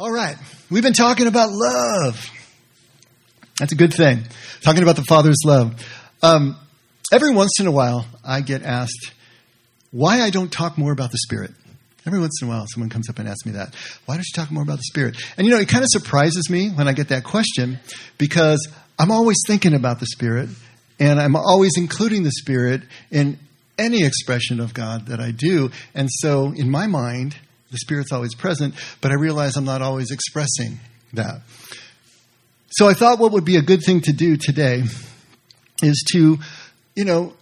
All 0.00 0.10
right. 0.10 0.36
We've 0.70 0.82
been 0.82 0.94
talking 0.94 1.26
about 1.26 1.50
love. 1.52 2.30
That's 3.58 3.72
a 3.72 3.74
good 3.74 3.92
thing. 3.92 4.22
Talking 4.62 4.82
about 4.82 4.96
the 4.96 5.04
Father's 5.04 5.42
love. 5.44 5.74
Um, 6.22 6.56
every 7.12 7.34
once 7.34 7.60
in 7.60 7.66
a 7.66 7.70
while, 7.70 8.06
I 8.24 8.40
get 8.40 8.62
asked 8.62 9.12
why 9.90 10.22
I 10.22 10.30
don't 10.30 10.50
talk 10.50 10.78
more 10.78 10.90
about 10.90 11.10
the 11.10 11.18
Spirit. 11.18 11.50
Every 12.06 12.18
once 12.18 12.40
in 12.40 12.48
a 12.48 12.50
while, 12.50 12.64
someone 12.66 12.88
comes 12.88 13.10
up 13.10 13.18
and 13.18 13.28
asks 13.28 13.44
me 13.44 13.52
that. 13.52 13.74
Why 14.06 14.14
don't 14.14 14.24
you 14.24 14.32
talk 14.34 14.50
more 14.50 14.62
about 14.62 14.78
the 14.78 14.84
Spirit? 14.84 15.22
And 15.36 15.46
you 15.46 15.52
know, 15.52 15.60
it 15.60 15.68
kind 15.68 15.84
of 15.84 15.90
surprises 15.90 16.48
me 16.48 16.70
when 16.70 16.88
I 16.88 16.94
get 16.94 17.08
that 17.08 17.24
question 17.24 17.78
because 18.16 18.72
I'm 18.98 19.10
always 19.10 19.36
thinking 19.46 19.74
about 19.74 20.00
the 20.00 20.06
Spirit 20.06 20.48
and 20.98 21.20
I'm 21.20 21.36
always 21.36 21.72
including 21.76 22.22
the 22.22 22.32
Spirit 22.32 22.84
in 23.10 23.38
any 23.76 24.06
expression 24.06 24.60
of 24.60 24.72
God 24.72 25.08
that 25.08 25.20
I 25.20 25.30
do. 25.30 25.70
And 25.94 26.08
so, 26.10 26.54
in 26.56 26.70
my 26.70 26.86
mind, 26.86 27.36
the 27.70 27.78
Spirit's 27.78 28.12
always 28.12 28.34
present, 28.34 28.74
but 29.00 29.10
I 29.10 29.14
realize 29.14 29.56
I'm 29.56 29.64
not 29.64 29.82
always 29.82 30.10
expressing 30.10 30.80
that. 31.12 31.42
So 32.70 32.88
I 32.88 32.94
thought 32.94 33.18
what 33.18 33.32
would 33.32 33.44
be 33.44 33.56
a 33.56 33.62
good 33.62 33.82
thing 33.84 34.00
to 34.02 34.12
do 34.12 34.36
today 34.36 34.82
is 35.82 36.04
to, 36.12 36.38
you 36.94 37.04
know, 37.04 37.34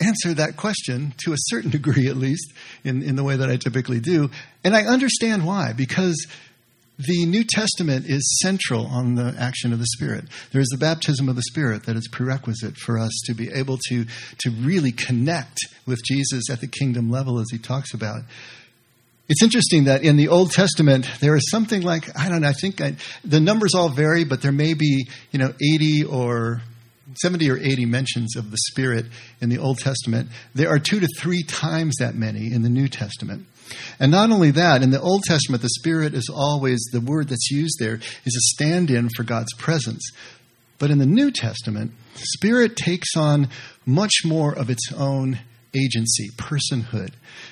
answer 0.00 0.34
that 0.34 0.56
question 0.56 1.14
to 1.24 1.32
a 1.32 1.36
certain 1.38 1.70
degree, 1.78 2.08
at 2.08 2.16
least, 2.16 2.52
in, 2.84 3.02
in 3.02 3.16
the 3.16 3.24
way 3.24 3.36
that 3.36 3.48
I 3.48 3.56
typically 3.56 4.00
do. 4.00 4.30
And 4.62 4.74
I 4.74 4.82
understand 4.82 5.46
why, 5.46 5.72
because 5.72 6.26
the 6.98 7.26
New 7.26 7.44
Testament 7.44 8.06
is 8.06 8.38
central 8.40 8.86
on 8.86 9.16
the 9.16 9.34
action 9.38 9.72
of 9.72 9.80
the 9.80 9.86
Spirit. 9.86 10.24
There 10.52 10.60
is 10.60 10.68
the 10.68 10.78
baptism 10.78 11.28
of 11.28 11.34
the 11.34 11.42
Spirit 11.42 11.86
that 11.86 11.96
is 11.96 12.08
prerequisite 12.10 12.76
for 12.76 12.98
us 12.98 13.12
to 13.26 13.34
be 13.34 13.50
able 13.52 13.78
to, 13.88 14.04
to 14.38 14.50
really 14.60 14.92
connect 14.92 15.58
with 15.86 16.00
Jesus 16.04 16.48
at 16.50 16.60
the 16.60 16.68
kingdom 16.68 17.10
level, 17.10 17.40
as 17.40 17.48
he 17.50 17.58
talks 17.58 17.94
about. 17.94 18.22
It's 19.26 19.42
interesting 19.42 19.84
that 19.84 20.02
in 20.02 20.16
the 20.16 20.28
Old 20.28 20.52
Testament 20.52 21.08
there 21.20 21.34
is 21.34 21.50
something 21.50 21.82
like 21.82 22.18
I 22.18 22.28
don't 22.28 22.42
know. 22.42 22.48
I 22.48 22.52
think 22.52 22.80
I, 22.80 22.96
the 23.24 23.40
numbers 23.40 23.74
all 23.74 23.88
vary, 23.88 24.24
but 24.24 24.42
there 24.42 24.52
may 24.52 24.74
be 24.74 25.06
you 25.30 25.38
know 25.38 25.54
eighty 25.62 26.04
or 26.04 26.60
seventy 27.22 27.50
or 27.50 27.56
eighty 27.56 27.86
mentions 27.86 28.36
of 28.36 28.50
the 28.50 28.58
Spirit 28.70 29.06
in 29.40 29.48
the 29.48 29.58
Old 29.58 29.78
Testament. 29.78 30.28
There 30.54 30.68
are 30.68 30.78
two 30.78 31.00
to 31.00 31.08
three 31.18 31.42
times 31.42 31.96
that 32.00 32.14
many 32.14 32.52
in 32.52 32.62
the 32.62 32.68
New 32.68 32.88
Testament. 32.88 33.46
And 33.98 34.10
not 34.10 34.30
only 34.30 34.50
that, 34.50 34.82
in 34.82 34.90
the 34.90 35.00
Old 35.00 35.22
Testament, 35.22 35.62
the 35.62 35.70
Spirit 35.70 36.12
is 36.12 36.28
always 36.28 36.84
the 36.92 37.00
word 37.00 37.28
that's 37.28 37.50
used 37.50 37.76
there 37.78 37.94
is 37.94 38.36
a 38.36 38.54
stand-in 38.54 39.08
for 39.16 39.22
God's 39.22 39.54
presence. 39.54 40.10
But 40.78 40.90
in 40.90 40.98
the 40.98 41.06
New 41.06 41.30
Testament, 41.30 41.92
Spirit 42.14 42.76
takes 42.76 43.16
on 43.16 43.48
much 43.86 44.22
more 44.22 44.54
of 44.54 44.68
its 44.68 44.92
own 44.92 45.38
agency, 45.74 46.30
personhood. 46.36 47.10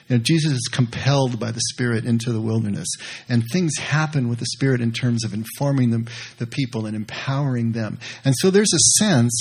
You 0.09 0.17
know, 0.17 0.23
Jesus 0.23 0.53
is 0.53 0.69
compelled 0.70 1.39
by 1.39 1.51
the 1.51 1.61
Spirit 1.73 2.05
into 2.05 2.33
the 2.33 2.41
wilderness, 2.41 2.89
and 3.28 3.45
things 3.53 3.77
happen 3.78 4.28
with 4.28 4.39
the 4.39 4.47
Spirit 4.47 4.81
in 4.81 4.92
terms 4.92 5.25
of 5.25 5.34
informing 5.34 5.91
them, 5.91 6.06
the 6.39 6.47
people 6.47 6.87
and 6.87 6.97
empowering 6.97 7.73
them. 7.73 7.98
And 8.25 8.34
so 8.39 8.50
there's 8.50 8.73
a 8.73 8.98
sense 8.98 9.33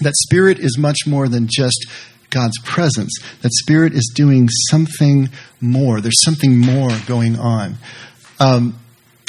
that 0.00 0.14
Spirit 0.16 0.58
is 0.58 0.78
much 0.78 1.06
more 1.06 1.28
than 1.28 1.48
just 1.50 1.86
God's 2.30 2.58
presence, 2.64 3.12
that 3.42 3.52
Spirit 3.52 3.92
is 3.92 4.10
doing 4.14 4.48
something 4.70 5.28
more. 5.60 6.00
There's 6.00 6.22
something 6.24 6.58
more 6.58 6.90
going 7.06 7.38
on. 7.38 7.76
Um, 8.40 8.78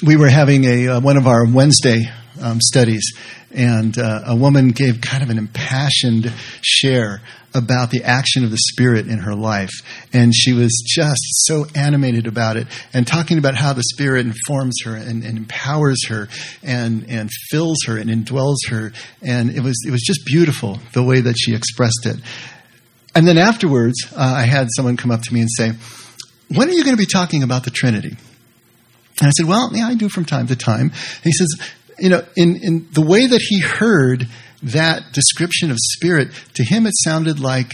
we 0.06 0.16
were 0.16 0.30
having 0.30 0.66
a 0.66 0.88
uh, 0.88 1.00
one 1.02 1.18
of 1.18 1.28
our 1.28 1.46
Wednesday 1.46 2.06
um, 2.42 2.60
studies, 2.62 3.14
and 3.52 3.98
uh, 3.98 4.22
a 4.26 4.36
woman 4.36 4.70
gave 4.70 5.02
kind 5.02 5.22
of 5.22 5.30
an 5.30 5.38
impassioned 5.38 6.32
share 6.62 7.22
about 7.54 7.92
the 7.92 8.04
action 8.04 8.44
of 8.44 8.52
the 8.52 8.58
Spirit 8.58 9.08
in 9.08 9.20
her 9.20 9.36
life. 9.36 9.72
And 10.12 10.34
she 10.34 10.54
was 10.54 10.72
just 10.86 11.22
so 11.46 11.66
animated 11.76 12.28
about 12.28 12.58
it 12.58 12.68
and 12.94 13.06
talking 13.06 13.38
about 13.38 13.56
how 13.56 13.74
the 13.74 13.84
Spirit 13.84 14.26
informs 14.26 14.80
her 14.86 14.96
and, 14.96 15.24
and 15.24 15.38
empowers 15.38 16.08
her 16.08 16.28
and, 16.64 17.06
and 17.10 17.30
fills 17.50 17.78
her 17.88 17.98
and 17.98 18.10
indwells 18.10 18.70
her. 18.70 18.92
And 19.22 19.52
it 19.52 19.62
was, 19.62 19.76
it 19.88 19.92
was 19.92 20.02
just 20.02 20.26
beautiful 20.26 20.80
the 20.94 21.04
way 21.04 21.22
that 21.22 21.36
she 21.38 21.54
expressed 21.54 22.06
it. 22.06 22.18
And 23.16 23.28
then 23.28 23.38
afterwards, 23.38 23.96
uh, 24.16 24.20
I 24.38 24.44
had 24.44 24.68
someone 24.76 24.98
come 24.98 25.12
up 25.12 25.22
to 25.22 25.34
me 25.34 25.42
and 25.42 25.50
say, 25.52 25.74
When 26.56 26.68
are 26.70 26.74
you 26.74 26.84
going 26.84 26.96
to 26.96 27.02
be 27.02 27.06
talking 27.06 27.44
about 27.44 27.64
the 27.64 27.72
Trinity? 27.72 28.18
And 29.20 29.28
I 29.28 29.32
said, 29.32 29.48
Well, 29.48 29.70
yeah, 29.74 29.88
I 29.88 29.96
do 29.96 30.10
from 30.10 30.26
time 30.26 30.48
to 30.48 30.56
time. 30.56 30.88
And 30.90 31.24
he 31.24 31.32
says, 31.32 31.48
You 32.00 32.10
know, 32.10 32.24
in, 32.36 32.56
in 32.56 32.88
the 32.92 33.06
way 33.06 33.28
that 33.28 33.42
he 33.42 33.60
heard 33.60 34.28
that 34.64 35.12
description 35.14 35.72
of 35.72 35.78
spirit, 35.80 36.30
to 36.56 36.64
him 36.64 36.86
it 36.86 36.94
sounded 37.04 37.40
like 37.40 37.74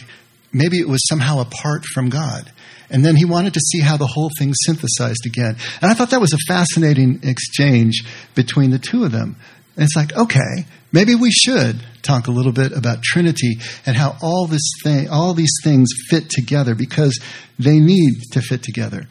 maybe 0.51 0.79
it 0.79 0.87
was 0.87 1.05
somehow 1.07 1.39
apart 1.39 1.85
from 1.93 2.09
God. 2.09 2.51
And 2.89 3.05
then 3.05 3.15
he 3.15 3.25
wanted 3.25 3.53
to 3.53 3.59
see 3.59 3.81
how 3.81 3.97
the 3.97 4.07
whole 4.07 4.31
thing 4.39 4.51
synthesized 4.65 5.25
again. 5.25 5.57
And 5.81 5.91
I 5.91 5.93
thought 5.93 6.09
that 6.09 6.21
was 6.21 6.33
a 6.33 6.51
fascinating 6.51 7.19
exchange 7.23 8.03
between 8.33 8.71
the 8.71 8.79
two 8.79 9.03
of 9.03 9.11
them. 9.11 9.35
And 9.75 9.83
it's 9.83 9.95
like, 9.95 10.15
okay, 10.15 10.65
maybe 10.91 11.13
we 11.13 11.31
should 11.31 11.81
talk 12.01 12.27
a 12.27 12.31
little 12.31 12.51
bit 12.51 12.71
about 12.71 13.03
Trinity 13.03 13.59
and 13.85 13.95
how 13.95 14.17
all 14.21 14.47
this 14.47 14.67
thing, 14.83 15.07
all 15.09 15.33
these 15.33 15.53
things 15.63 15.89
fit 16.09 16.29
together 16.29 16.73
because 16.73 17.19
they 17.59 17.79
need 17.79 18.13
to 18.31 18.41
fit 18.41 18.63
together. 18.63 19.07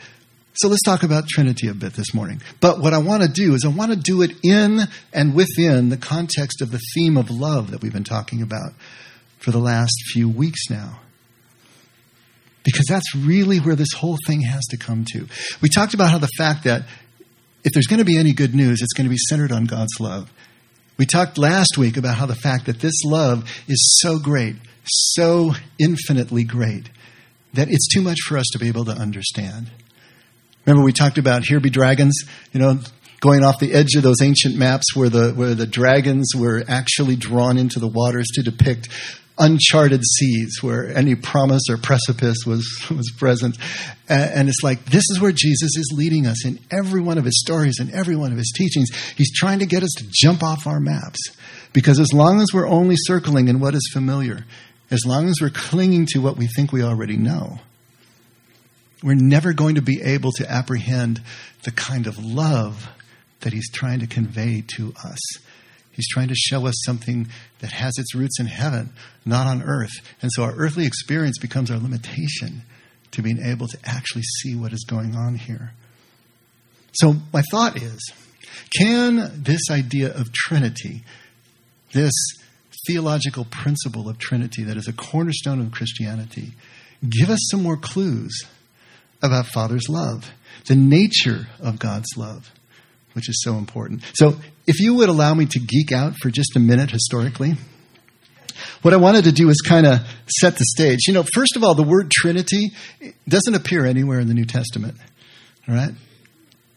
So 0.58 0.66
let's 0.66 0.82
talk 0.82 1.04
about 1.04 1.28
Trinity 1.28 1.68
a 1.68 1.72
bit 1.72 1.92
this 1.92 2.12
morning. 2.12 2.42
But 2.60 2.80
what 2.80 2.92
I 2.92 2.98
want 2.98 3.22
to 3.22 3.28
do 3.28 3.54
is 3.54 3.64
I 3.64 3.68
want 3.68 3.92
to 3.92 3.96
do 3.96 4.22
it 4.22 4.32
in 4.42 4.80
and 5.12 5.32
within 5.32 5.88
the 5.88 5.96
context 5.96 6.60
of 6.60 6.72
the 6.72 6.80
theme 6.94 7.16
of 7.16 7.30
love 7.30 7.70
that 7.70 7.80
we've 7.80 7.92
been 7.92 8.02
talking 8.02 8.42
about 8.42 8.72
for 9.38 9.52
the 9.52 9.60
last 9.60 9.94
few 10.12 10.28
weeks 10.28 10.62
now. 10.68 10.98
Because 12.64 12.86
that's 12.88 13.14
really 13.14 13.58
where 13.58 13.76
this 13.76 13.92
whole 13.96 14.18
thing 14.26 14.40
has 14.40 14.66
to 14.70 14.76
come 14.76 15.04
to. 15.12 15.28
We 15.62 15.68
talked 15.68 15.94
about 15.94 16.10
how 16.10 16.18
the 16.18 16.26
fact 16.36 16.64
that 16.64 16.82
if 17.62 17.72
there's 17.72 17.86
going 17.86 18.00
to 18.00 18.04
be 18.04 18.18
any 18.18 18.32
good 18.32 18.52
news, 18.52 18.82
it's 18.82 18.94
going 18.94 19.06
to 19.06 19.14
be 19.14 19.16
centered 19.28 19.52
on 19.52 19.66
God's 19.66 20.00
love. 20.00 20.28
We 20.98 21.06
talked 21.06 21.38
last 21.38 21.78
week 21.78 21.96
about 21.96 22.16
how 22.16 22.26
the 22.26 22.34
fact 22.34 22.66
that 22.66 22.80
this 22.80 23.04
love 23.04 23.48
is 23.68 24.00
so 24.00 24.18
great, 24.18 24.56
so 24.82 25.52
infinitely 25.78 26.42
great, 26.42 26.90
that 27.54 27.68
it's 27.70 27.86
too 27.94 28.02
much 28.02 28.18
for 28.26 28.36
us 28.36 28.46
to 28.54 28.58
be 28.58 28.66
able 28.66 28.86
to 28.86 28.90
understand. 28.90 29.70
Remember 30.68 30.84
we 30.84 30.92
talked 30.92 31.16
about 31.16 31.44
here 31.44 31.60
be 31.60 31.70
dragons, 31.70 32.24
you 32.52 32.60
know, 32.60 32.78
going 33.20 33.42
off 33.42 33.58
the 33.58 33.72
edge 33.72 33.94
of 33.94 34.02
those 34.02 34.20
ancient 34.20 34.54
maps 34.54 34.94
where 34.94 35.08
the 35.08 35.32
where 35.32 35.54
the 35.54 35.66
dragons 35.66 36.32
were 36.36 36.62
actually 36.68 37.16
drawn 37.16 37.56
into 37.56 37.80
the 37.80 37.88
waters 37.88 38.26
to 38.34 38.42
depict 38.42 38.90
uncharted 39.38 40.02
seas 40.04 40.58
where 40.60 40.94
any 40.94 41.14
promise 41.14 41.62
or 41.70 41.78
precipice 41.78 42.44
was 42.46 42.68
was 42.90 43.10
present. 43.16 43.56
And 44.10 44.50
it's 44.50 44.62
like 44.62 44.84
this 44.84 45.04
is 45.08 45.18
where 45.18 45.32
Jesus 45.32 45.74
is 45.74 45.90
leading 45.96 46.26
us 46.26 46.44
in 46.44 46.60
every 46.70 47.00
one 47.00 47.16
of 47.16 47.24
his 47.24 47.40
stories 47.40 47.78
and 47.80 47.90
every 47.92 48.14
one 48.14 48.30
of 48.30 48.36
his 48.36 48.52
teachings. 48.54 48.90
He's 49.16 49.34
trying 49.34 49.60
to 49.60 49.66
get 49.66 49.82
us 49.82 49.94
to 49.96 50.04
jump 50.12 50.42
off 50.42 50.66
our 50.66 50.80
maps 50.80 51.18
because 51.72 51.98
as 51.98 52.12
long 52.12 52.42
as 52.42 52.48
we're 52.52 52.68
only 52.68 52.96
circling 52.98 53.48
in 53.48 53.58
what 53.58 53.74
is 53.74 53.88
familiar 53.90 54.44
as 54.90 55.04
long 55.06 55.28
as 55.28 55.36
we're 55.40 55.50
clinging 55.50 56.06
to 56.06 56.18
what 56.18 56.36
we 56.36 56.46
think 56.46 56.72
we 56.72 56.82
already 56.82 57.16
know 57.16 57.58
we're 59.02 59.14
never 59.14 59.52
going 59.52 59.76
to 59.76 59.82
be 59.82 60.00
able 60.02 60.32
to 60.32 60.50
apprehend 60.50 61.22
the 61.64 61.70
kind 61.70 62.06
of 62.06 62.18
love 62.18 62.88
that 63.40 63.52
he's 63.52 63.70
trying 63.70 64.00
to 64.00 64.06
convey 64.06 64.64
to 64.76 64.92
us. 65.04 65.18
He's 65.92 66.08
trying 66.08 66.28
to 66.28 66.34
show 66.34 66.66
us 66.66 66.74
something 66.84 67.28
that 67.60 67.72
has 67.72 67.92
its 67.98 68.14
roots 68.14 68.38
in 68.38 68.46
heaven, 68.46 68.90
not 69.24 69.46
on 69.46 69.62
earth. 69.62 69.92
And 70.22 70.30
so 70.32 70.44
our 70.44 70.54
earthly 70.54 70.86
experience 70.86 71.38
becomes 71.38 71.70
our 71.70 71.78
limitation 71.78 72.62
to 73.12 73.22
being 73.22 73.40
able 73.44 73.66
to 73.68 73.78
actually 73.84 74.22
see 74.22 74.54
what 74.54 74.72
is 74.72 74.84
going 74.88 75.14
on 75.14 75.34
here. 75.34 75.72
So, 76.92 77.14
my 77.32 77.42
thought 77.50 77.80
is 77.80 77.98
can 78.76 79.42
this 79.42 79.70
idea 79.70 80.14
of 80.14 80.32
Trinity, 80.32 81.02
this 81.92 82.12
theological 82.86 83.44
principle 83.44 84.08
of 84.08 84.18
Trinity 84.18 84.64
that 84.64 84.76
is 84.76 84.88
a 84.88 84.92
cornerstone 84.92 85.60
of 85.60 85.72
Christianity, 85.72 86.52
give 87.08 87.30
us 87.30 87.40
some 87.50 87.62
more 87.62 87.76
clues 87.76 88.44
about 89.22 89.46
Father's 89.46 89.88
love, 89.88 90.30
the 90.66 90.76
nature 90.76 91.48
of 91.60 91.78
God's 91.78 92.16
love, 92.16 92.52
which 93.14 93.28
is 93.28 93.42
so 93.42 93.54
important. 93.54 94.02
So, 94.14 94.36
if 94.66 94.80
you 94.80 94.94
would 94.94 95.08
allow 95.08 95.32
me 95.34 95.46
to 95.46 95.58
geek 95.58 95.92
out 95.92 96.14
for 96.20 96.30
just 96.30 96.54
a 96.54 96.60
minute 96.60 96.90
historically, 96.90 97.56
what 98.82 98.92
I 98.92 98.98
wanted 98.98 99.24
to 99.24 99.32
do 99.32 99.48
is 99.48 99.60
kind 99.60 99.86
of 99.86 100.00
set 100.26 100.56
the 100.56 100.64
stage. 100.64 101.00
You 101.06 101.14
know, 101.14 101.24
first 101.34 101.56
of 101.56 101.64
all, 101.64 101.74
the 101.74 101.82
word 101.82 102.10
Trinity 102.10 102.72
doesn't 103.26 103.54
appear 103.54 103.86
anywhere 103.86 104.20
in 104.20 104.28
the 104.28 104.34
New 104.34 104.44
Testament. 104.44 104.96
All 105.68 105.74
right? 105.74 105.92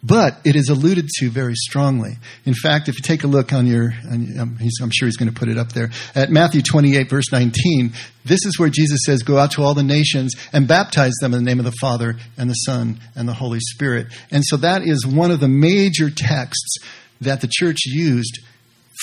But 0.04 0.40
it 0.44 0.56
is 0.56 0.70
alluded 0.70 1.08
to 1.20 1.30
very 1.30 1.54
strongly. 1.56 2.18
In 2.46 2.54
fact, 2.54 2.90
if 2.90 2.96
you 2.96 3.02
take 3.02 3.24
a 3.24 3.28
look 3.28 3.54
on 3.54 3.68
your, 3.68 3.94
I'm 4.10 4.92
sure 4.92 5.08
he's 5.08 5.18
going 5.18 5.32
to 5.32 5.40
put 5.40 5.48
it 5.48 5.58
up 5.58 5.74
there, 5.74 5.92
at 6.16 6.32
Matthew 6.32 6.62
28, 6.62 7.10
verse 7.10 7.32
19, 7.32 7.94
this 8.26 8.46
is 8.46 8.58
where 8.58 8.70
Jesus 8.70 9.00
says, 9.06 9.22
Go 9.22 9.38
out 9.38 9.52
to 9.52 9.64
all 9.64 9.74
the 9.74 9.84
nations 9.84 10.34
and 10.54 10.68
baptize 10.68 11.14
them 11.22 11.34
in 11.34 11.44
the 11.44 11.50
name 11.50 11.60
of 11.60 11.66
the 11.66 11.78
Father 11.80 12.16
and 12.38 12.50
the 12.50 12.56
Son 12.56 13.00
and 13.16 13.28
the 13.28 13.34
Holy 13.34 13.60
Spirit. 13.60 14.08
And 14.32 14.44
so 14.46 14.58
that 14.58 14.82
is 14.84 15.06
one 15.06 15.30
of 15.30 15.40
the 15.40 15.48
major 15.48 16.10
texts 16.10 16.78
that 17.22 17.42
the 17.42 17.50
church 17.52 17.80
used 17.86 18.40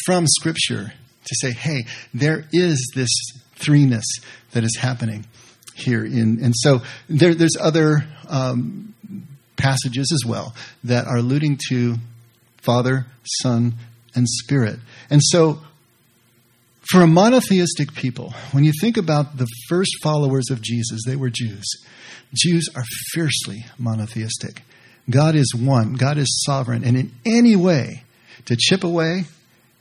from 0.05 0.27
Scripture 0.27 0.93
to 1.25 1.35
say, 1.41 1.53
hey, 1.53 1.85
there 2.13 2.45
is 2.53 2.91
this 2.95 3.11
threeness 3.57 4.05
that 4.53 4.65
is 4.65 4.77
happening 4.81 5.27
here. 5.75 6.05
In, 6.05 6.43
and 6.43 6.55
so 6.57 6.81
there, 7.09 7.35
there's 7.35 7.57
other 7.61 8.05
um, 8.29 8.95
passages 9.59 10.11
as 10.13 10.29
well 10.29 10.55
that 10.85 11.07
are 11.07 11.19
alluding 11.19 11.59
to 11.69 11.97
Father, 12.63 13.07
Son, 13.43 13.75
and 14.15 14.27
Spirit. 14.29 14.79
And 15.11 15.21
so, 15.23 15.61
for 16.91 17.03
a 17.03 17.07
monotheistic 17.07 17.95
people, 17.95 18.33
when 18.53 18.65
you 18.65 18.73
think 18.81 18.97
about 18.97 19.37
the 19.37 19.47
first 19.69 19.91
followers 20.03 20.51
of 20.51 20.63
Jesus, 20.63 21.03
they 21.07 21.17
were 21.17 21.29
Jews. 21.31 21.67
Jews 22.35 22.69
are 22.75 22.85
fiercely 23.13 23.65
monotheistic. 23.79 24.63
God 25.11 25.35
is 25.35 25.55
one, 25.55 25.95
God 25.95 26.19
is 26.19 26.43
sovereign, 26.47 26.85
and 26.85 26.97
in 26.97 27.13
any 27.27 27.57
way 27.57 28.05
to 28.47 28.57
chip 28.57 28.85
away 28.85 29.25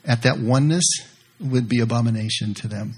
at 0.05 0.23
that 0.23 0.39
oneness 0.39 0.85
would 1.39 1.67
be 1.67 1.79
abomination 1.79 2.53
to 2.55 2.67
them. 2.67 2.95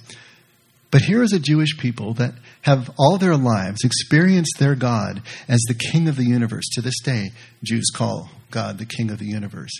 But 0.92 1.02
here 1.02 1.22
is 1.22 1.34
a 1.34 1.40
Jewish 1.40 1.78
people 1.78 2.16
that 2.16 2.34
have 2.62 2.90
all 2.98 3.18
their 3.18 3.38
lives 3.38 3.84
experienced 3.84 4.58
their 4.58 4.76
God 4.76 5.22
as 5.48 5.62
the 5.68 5.76
King 5.76 6.08
of 6.08 6.16
the 6.16 6.26
universe. 6.26 6.68
To 6.74 6.82
this 6.82 7.00
day, 7.04 7.32
Jews 7.64 7.92
call 7.94 8.30
God 8.50 8.78
the 8.78 8.86
King 8.86 9.12
of 9.12 9.20
the 9.20 9.28
universe, 9.28 9.72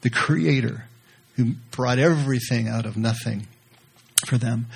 the 0.00 0.10
Creator 0.10 0.86
who 1.36 1.54
brought 1.70 1.98
everything 1.98 2.68
out 2.68 2.86
of 2.86 2.96
nothing 2.96 3.46
for 4.26 4.38
them. 4.38 4.66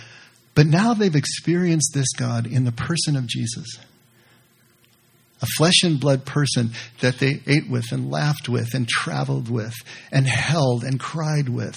But 0.54 0.66
now 0.66 0.92
they've 0.92 1.14
experienced 1.14 1.92
this 1.94 2.12
God 2.16 2.46
in 2.46 2.64
the 2.64 2.72
person 2.72 3.16
of 3.16 3.26
Jesus. 3.26 3.78
A 5.40 5.46
flesh 5.56 5.84
and 5.84 6.00
blood 6.00 6.26
person 6.26 6.72
that 7.00 7.20
they 7.20 7.40
ate 7.46 7.70
with 7.70 7.92
and 7.92 8.10
laughed 8.10 8.48
with 8.48 8.74
and 8.74 8.88
traveled 8.88 9.48
with 9.48 9.74
and 10.10 10.26
held 10.26 10.82
and 10.82 10.98
cried 10.98 11.48
with. 11.48 11.76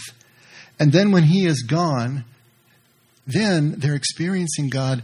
And 0.79 0.91
then 0.91 1.11
when 1.11 1.23
he 1.23 1.45
is 1.45 1.61
gone, 1.61 2.25
then 3.25 3.75
they're 3.77 3.95
experiencing 3.95 4.69
God 4.69 5.03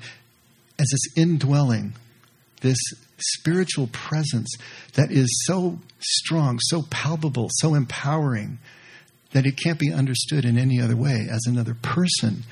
as 0.80 0.88
this 0.92 1.18
indwelling, 1.18 1.94
this 2.62 2.80
spiritual 3.20 3.88
presence 3.88 4.56
that 4.94 5.12
is 5.12 5.28
so 5.46 5.80
strong, 6.00 6.60
so 6.62 6.84
palpable, 6.90 7.48
so 7.52 7.74
empowering 7.76 8.60
that 9.32 9.46
it 9.46 9.58
can't 9.58 9.80
be 9.80 9.92
understood 9.92 10.46
in 10.46 10.58
any 10.58 10.82
other 10.82 10.96
way 10.96 11.28
as 11.30 11.46
another 11.46 11.76
person. 11.82 12.44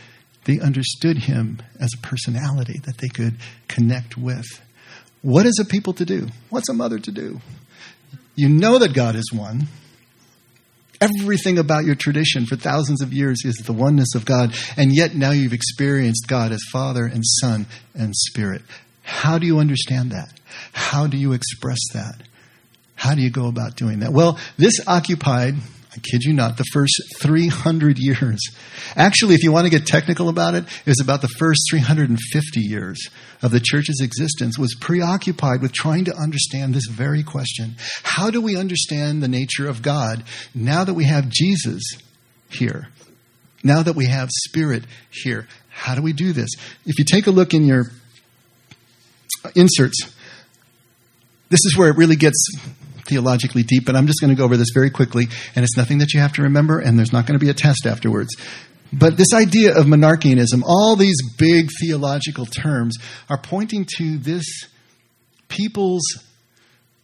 They 0.45 0.59
understood 0.59 1.17
him 1.17 1.62
as 1.79 1.91
a 1.94 2.01
personality 2.06 2.79
that 2.85 2.97
they 2.97 3.07
could 3.07 3.35
connect 3.68 4.18
with. 4.18 4.45
What 5.21 5.45
is 5.45 5.59
a 5.59 5.65
people 5.65 5.94
to 5.94 6.06
do? 6.06 6.27
What's 6.50 6.69
a 6.69 6.73
mother 6.73 7.00
to 7.00 7.11
do? 7.11 7.41
You 8.35 8.50
know 8.50 8.77
that 8.79 8.94
God 8.94 9.15
is 9.15 9.31
one. 9.33 9.68
Everything 11.19 11.57
about 11.57 11.86
your 11.86 11.96
tradition 11.96 12.46
for 12.46 12.56
thousands 12.56 13.02
of 13.02 13.13
years 13.13 13.40
is 13.46 13.56
the 13.57 13.74
oneness 13.74 14.16
of 14.16 14.25
God, 14.25 14.56
and 14.78 14.94
yet 14.94 15.16
now 15.16 15.31
you've 15.31 15.54
experienced 15.54 16.28
God 16.28 16.52
as 16.52 16.60
Father 16.72 17.06
and 17.06 17.22
Son 17.24 17.66
and 17.94 18.16
Spirit. 18.16 18.62
How 19.04 19.38
do 19.38 19.46
you 19.46 19.60
understand 19.60 20.12
that? 20.12 20.34
How 20.74 21.07
do 21.07 21.18
you 21.18 21.34
express 21.34 21.80
that? 21.94 22.16
How 22.96 23.13
do 23.13 23.22
you 23.22 23.30
go 23.30 23.48
about 23.48 23.75
doing 23.75 24.00
that? 24.00 24.13
Well, 24.13 24.40
this 24.57 24.80
occupied 24.88 25.56
I 25.95 26.00
kid 26.00 26.24
you 26.24 26.33
not, 26.33 26.57
the 26.57 26.65
first 26.74 27.01
300 27.21 27.97
years. 27.97 28.42
Actually, 28.97 29.36
if 29.36 29.44
you 29.44 29.51
want 29.51 29.65
to 29.65 29.69
get 29.69 29.88
technical 29.88 30.27
about 30.27 30.53
it, 30.53 30.65
it 30.86 30.89
was 30.89 31.00
about 31.00 31.21
the 31.21 31.30
first 31.39 31.62
350 31.71 32.59
years 32.59 33.09
of 33.42 33.51
the 33.51 33.62
church's 33.62 34.01
existence 34.01 34.57
was 34.57 34.75
preoccupied 34.80 35.62
with 35.62 35.71
trying 35.71 36.06
to 36.06 36.15
understand 36.15 36.74
this 36.74 36.88
very 36.88 37.24
question. 37.24 37.75
How 38.03 38.30
do 38.30 38.42
we 38.42 38.57
understand 38.57 39.24
the 39.24 39.27
nature 39.27 39.68
of 39.69 39.81
God 39.81 40.24
now 40.53 40.83
that 40.83 40.94
we 40.94 41.06
have 41.06 41.30
Jesus 41.30 41.83
here? 42.50 42.89
Now 43.63 43.81
that 43.81 43.95
we 43.95 44.07
have 44.07 44.30
Spirit 44.31 44.83
here? 45.09 45.47
How 45.69 45.95
do 45.95 46.01
we 46.01 46.13
do 46.13 46.33
this? 46.33 46.50
If 46.86 47.00
you 47.00 47.06
take 47.06 47.27
a 47.27 47.31
look 47.31 47.53
in 47.53 47.65
your 47.65 47.86
inserts, 49.56 50.13
this 51.50 51.65
is 51.65 51.77
where 51.77 51.89
it 51.89 51.97
really 51.97 52.15
gets 52.15 52.47
theologically 53.06 53.63
deep, 53.63 53.86
but 53.86 53.96
I'm 53.96 54.07
just 54.07 54.19
going 54.19 54.30
to 54.30 54.38
go 54.38 54.44
over 54.44 54.57
this 54.57 54.72
very 54.74 54.90
quickly, 54.90 55.28
and 55.56 55.63
it's 55.63 55.78
nothing 55.78 56.00
that 56.00 56.13
you 56.13 56.19
have 56.19 56.34
to 56.34 56.44
remember, 56.44 56.80
and 56.80 56.98
there's 56.98 57.13
not 57.13 57.25
going 57.25 57.40
to 57.40 57.44
be 57.44 57.50
a 57.50 57.54
test 57.54 57.86
afterwards. 57.86 58.36
But 58.92 59.18
this 59.18 59.34
idea 59.34 59.78
of 59.78 59.86
monarchianism, 59.86 60.62
all 60.66 60.96
these 60.96 61.18
big 61.38 61.69
theological 61.81 62.46
terms 62.46 62.98
are 63.30 63.38
pointing 63.38 63.86
to 63.98 64.18
this 64.18 64.46
people's 65.50 66.04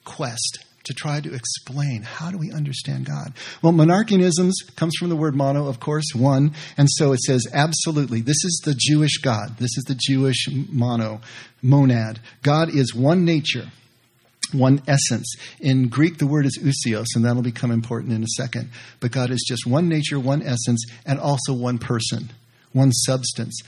quest 0.06 0.66
to 0.84 0.94
try 0.94 1.20
to 1.22 1.34
explain 1.34 2.02
how 2.02 2.32
do 2.32 2.38
we 2.38 2.52
understand 2.52 3.06
God. 3.06 3.34
Well, 3.62 3.74
monarchianism 3.74 4.52
comes 4.76 4.94
from 4.98 5.10
the 5.10 5.16
word 5.16 5.36
mono, 5.36 5.68
of 5.68 5.80
course, 5.80 6.06
one, 6.16 6.54
and 6.78 6.88
so 6.90 7.12
it 7.14 7.20
says 7.20 7.46
absolutely. 7.54 8.22
This 8.22 8.44
is 8.44 8.62
the 8.66 8.76
Jewish 8.78 9.18
God. 9.18 9.58
This 9.58 9.78
is 9.78 9.84
the 9.88 10.00
Jewish 10.00 10.48
mono, 10.50 11.22
monad. 11.62 12.20
God 12.42 12.74
is 12.74 12.96
one 12.96 13.26
nature 13.26 13.72
one 14.54 14.82
essence. 14.88 15.36
In 15.60 15.88
Greek, 15.88 16.18
the 16.18 16.28
word 16.28 16.46
is 16.46 16.60
ousios, 16.60 17.08
and 17.16 17.26
that'll 17.26 17.42
become 17.42 17.72
important 17.72 18.14
in 18.14 18.24
a 18.24 18.28
second. 18.36 18.70
But 19.00 19.12
God 19.12 19.32
is 19.32 19.44
just 19.48 19.66
one 19.66 19.90
nature, 19.90 20.20
one 20.20 20.42
essence, 20.42 20.84
and 21.06 21.20
also 21.20 21.54
one 21.54 21.78
person, 21.78 22.32
one 22.74 22.92
substance. 22.92 23.62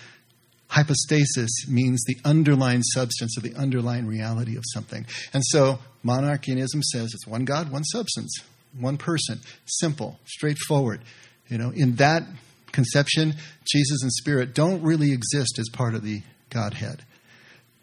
Hypostasis 0.69 1.67
means 1.67 2.03
the 2.05 2.17
underlying 2.25 2.81
substance 2.81 3.37
or 3.37 3.41
the 3.41 3.55
underlying 3.55 4.07
reality 4.07 4.57
of 4.57 4.63
something. 4.73 5.05
And 5.33 5.43
so 5.45 5.79
monarchianism 6.03 6.81
says 6.81 7.11
it's 7.13 7.27
one 7.27 7.45
God, 7.45 7.71
one 7.71 7.83
substance, 7.83 8.35
one 8.79 8.97
person. 8.97 9.39
Simple, 9.65 10.19
straightforward. 10.25 11.01
You 11.47 11.59
know, 11.59 11.69
in 11.69 11.95
that 11.95 12.23
conception, 12.71 13.35
Jesus 13.71 14.01
and 14.01 14.11
Spirit 14.11 14.55
don't 14.55 14.81
really 14.81 15.11
exist 15.13 15.59
as 15.59 15.69
part 15.69 15.93
of 15.93 16.03
the 16.03 16.23
Godhead. 16.49 17.03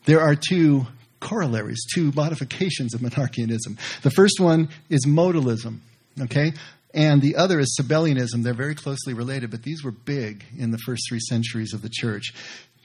There 0.07 0.21
are 0.21 0.35
two 0.35 0.87
corollaries, 1.21 1.85
two 1.95 2.13
modifications 2.13 2.95
of 2.95 3.01
monarchianism. 3.01 3.79
The 4.03 4.11
first 4.11 4.41
one 4.41 4.69
is 4.89 5.07
modalism, 5.07 5.79
okay? 6.21 6.53
And 6.93 7.23
the 7.23 7.37
other 7.37 7.61
is 7.61 7.79
Sabellianism. 7.81 8.43
They're 8.43 8.55
very 8.55 8.75
closely 8.75 9.15
related, 9.15 9.51
but 9.51 9.63
these 9.63 9.85
were 9.85 9.93
big 9.93 10.45
in 10.59 10.71
the 10.71 10.79
first 10.79 11.03
three 11.09 11.21
centuries 11.21 11.73
of 11.73 11.83
the 11.83 11.91
church. 11.91 12.33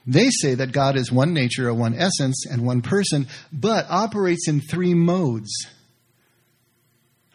They 0.05 0.29
say 0.29 0.53
that 0.55 0.71
God 0.71 0.95
is 0.95 1.11
one 1.11 1.33
nature 1.33 1.67
or 1.67 1.73
one 1.73 1.95
essence 1.95 2.45
and 2.45 2.65
one 2.65 2.81
person, 2.83 3.27
but 3.51 3.87
operates 3.89 4.47
in 4.47 4.61
three 4.61 4.93
modes. 4.93 5.49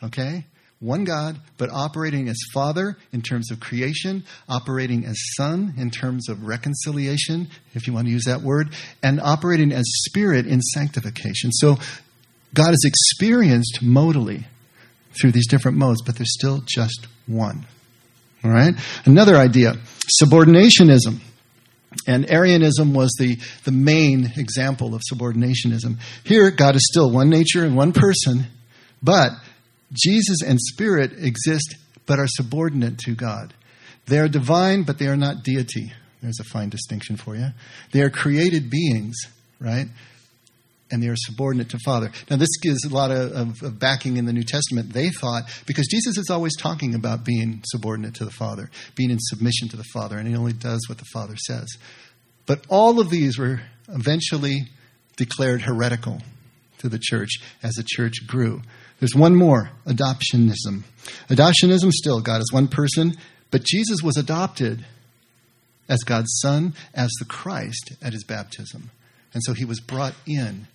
Okay? 0.03 0.45
One 0.81 1.05
God, 1.05 1.39
but 1.59 1.69
operating 1.71 2.29
as 2.29 2.39
Father 2.55 2.97
in 3.13 3.21
terms 3.21 3.51
of 3.51 3.61
creation, 3.61 4.25
operating 4.49 5.05
as 5.05 5.17
Son 5.37 5.75
in 5.77 5.91
terms 5.91 6.29
of 6.29 6.43
reconciliation, 6.45 7.49
if 7.75 7.87
you 7.87 7.93
want 7.93 8.07
to 8.07 8.13
use 8.13 8.25
that 8.25 8.41
word, 8.41 8.75
and 9.03 9.21
operating 9.21 9.73
as 9.73 9.85
Spirit 10.07 10.47
in 10.47 10.61
sanctification. 10.63 11.53
So 11.53 11.77
God 12.55 12.73
is 12.73 12.85
experienced 12.87 13.81
modally 13.83 14.45
through 15.21 15.33
these 15.33 15.49
different 15.49 15.77
modes, 15.77 16.01
but 16.05 16.17
there's 16.17 16.33
still 16.33 16.63
just 16.67 17.07
one. 17.27 17.67
All 18.43 18.51
right? 18.51 18.75
Another 19.05 19.37
idea 19.37 19.75
subordinationism. 20.23 21.21
And 22.07 22.31
Arianism 22.31 22.95
was 22.95 23.15
the, 23.19 23.37
the 23.65 23.73
main 23.73 24.33
example 24.37 24.95
of 24.95 25.03
subordinationism. 25.13 25.99
Here, 26.25 26.51
God 26.51 26.77
is 26.77 26.87
still 26.89 27.11
one 27.11 27.29
nature 27.29 27.65
and 27.65 27.77
one 27.77 27.93
person, 27.93 28.47
but 29.03 29.33
Jesus 29.93 30.39
and 30.47 30.59
Spirit 30.61 31.13
exist 31.19 31.77
but 32.07 32.19
are 32.19 32.27
subordinate 32.29 32.99
to 32.99 33.15
God. 33.15 33.55
They 34.07 34.19
are 34.19 34.29
divine, 34.29 34.83
but 34.83 34.99
they 34.99 35.07
are 35.07 35.17
not 35.17 35.45
deity. 35.45 35.93
There's 36.23 36.41
a 36.41 36.45
fine 36.45 36.69
distinction 36.69 37.17
for 37.17 37.37
you. 37.37 37.49
They 37.93 38.03
are 38.03 38.11
created 38.11 38.71
beings, 38.71 39.17
right? 39.59 39.87
And 40.91 41.03
they 41.03 41.07
are 41.07 41.17
subordinate 41.17 41.71
to 41.71 41.79
Father. 41.85 42.11
Now, 42.29 42.37
this 42.37 42.57
gives 42.61 42.85
a 42.85 42.93
lot 42.93 43.11
of, 43.11 43.33
of, 43.33 43.63
of, 43.63 43.79
backing 43.79 44.17
in 44.17 44.27
the 44.27 44.33
New 44.33 44.43
Testament. 44.43 44.93
They 44.93 45.11
thought, 45.11 45.45
because 45.67 45.87
Jesus 45.87 46.19
is 46.19 46.31
always 46.31 46.57
talking 46.57 46.95
about 46.95 47.25
being 47.25 47.63
subordinate 47.65 48.15
to 48.17 48.25
the 48.25 48.33
Father, 48.33 48.71
being 48.97 49.11
in 49.11 49.19
submission 49.21 49.69
to 49.69 49.77
the 49.77 49.85
Father, 49.93 50.19
and 50.19 50.27
he 50.27 50.35
only 50.35 50.53
does 50.53 50.89
what 50.89 50.99
the 50.99 51.07
Father 51.13 51.37
says. 51.37 51.69
But 52.47 52.65
all 52.69 52.99
of 52.99 53.11
these 53.11 53.39
were 53.39 53.63
eventually 53.89 54.69
declared 55.17 55.63
heretical 55.63 56.21
to 56.79 56.89
the 56.89 56.99
church 57.01 57.39
as 57.63 57.75
the 57.75 57.85
church 57.87 58.27
grew. 58.27 58.63
There's 59.01 59.15
one 59.15 59.35
more 59.35 59.71
adoptionism. 59.87 60.83
Adoptionism, 61.29 61.91
still, 61.91 62.21
God 62.21 62.41
is 62.41 62.53
one 62.53 62.69
person, 62.69 63.15
but 63.51 63.65
Jesus 63.65 64.03
was 64.03 64.17
adopted 64.17 64.85
as 65.89 66.05
God's 66.05 66.39
Son, 66.41 66.75
as 66.95 67.11
the 67.19 67.25
Christ 67.25 67.95
at 68.01 68.13
his 68.13 68.25
baptism. 68.25 68.91
And 69.33 69.43
so 69.43 69.55
he 69.55 69.65
was 69.65 69.81
brought 69.81 70.15
in. 70.27 70.69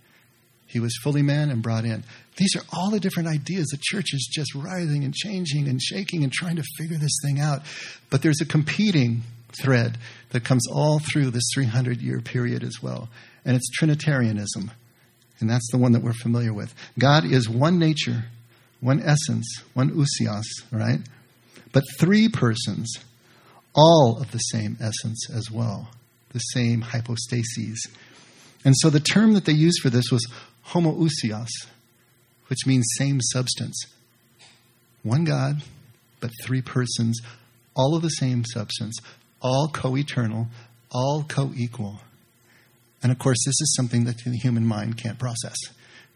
He 0.68 0.80
was 0.80 0.98
fully 1.04 1.22
man 1.22 1.50
and 1.52 1.62
brought 1.62 1.86
in. 1.86 2.04
These 2.38 2.56
are 2.58 2.64
all 2.74 2.90
the 2.90 3.00
different 3.00 3.30
ideas. 3.30 3.68
The 3.68 3.80
church 3.82 4.14
is 4.14 4.30
just 4.30 4.54
writhing 4.56 5.04
and 5.06 5.14
changing 5.14 5.70
and 5.70 5.82
shaking 5.82 6.24
and 6.24 6.34
trying 6.34 6.58
to 6.58 6.64
figure 6.78 6.98
this 6.98 7.18
thing 7.24 7.40
out. 7.40 7.62
But 8.10 8.22
there's 8.22 8.42
a 8.42 8.46
competing 8.46 9.22
thread 9.62 9.98
that 10.32 10.44
comes 10.44 10.68
all 10.68 11.00
through 11.00 11.30
this 11.30 11.48
300 11.54 12.02
year 12.02 12.20
period 12.20 12.64
as 12.64 12.82
well. 12.82 13.08
And 13.46 13.56
it's 13.56 13.70
Trinitarianism. 13.70 14.72
And 15.40 15.50
that's 15.50 15.70
the 15.72 15.78
one 15.78 15.92
that 15.92 16.02
we're 16.02 16.14
familiar 16.14 16.54
with. 16.54 16.74
God 16.98 17.26
is 17.26 17.50
one 17.50 17.78
nature, 17.78 18.26
one 18.80 19.02
essence, 19.02 19.62
one 19.74 19.92
ousios, 19.92 20.46
right? 20.72 21.00
But 21.74 21.84
three 22.00 22.30
persons, 22.30 22.94
all 23.76 24.18
of 24.22 24.32
the 24.32 24.38
same 24.38 24.78
essence 24.80 25.30
as 25.30 25.52
well, 25.52 25.90
the 26.32 26.40
same 26.40 26.82
hypostases. 26.82 27.88
And 28.64 28.74
so 28.78 28.90
the 28.90 29.00
term 29.00 29.34
that 29.34 29.46
they 29.46 29.54
used 29.54 29.82
for 29.82 29.90
this 29.90 30.12
was 30.12 30.26
homoousios, 30.68 31.50
which 32.48 32.66
means 32.66 32.86
same 32.98 33.20
substance. 33.22 33.86
One 35.04 35.26
God, 35.26 35.62
but 36.20 36.32
three 36.44 36.62
persons, 36.62 37.20
all 37.76 37.96
of 37.96 38.02
the 38.02 38.10
same 38.10 38.44
substance, 38.46 38.98
all 39.42 39.68
co 39.68 39.96
eternal, 39.98 40.48
all 40.92 41.24
co 41.28 41.52
equal. 41.56 42.00
And 43.04 43.12
of 43.12 43.20
course, 43.20 43.38
this 43.46 43.60
is 43.62 43.76
something 43.76 44.06
that 44.06 44.18
the 44.24 44.38
human 44.38 44.66
mind 44.66 44.98
can't 44.98 45.20
process. 45.20 45.58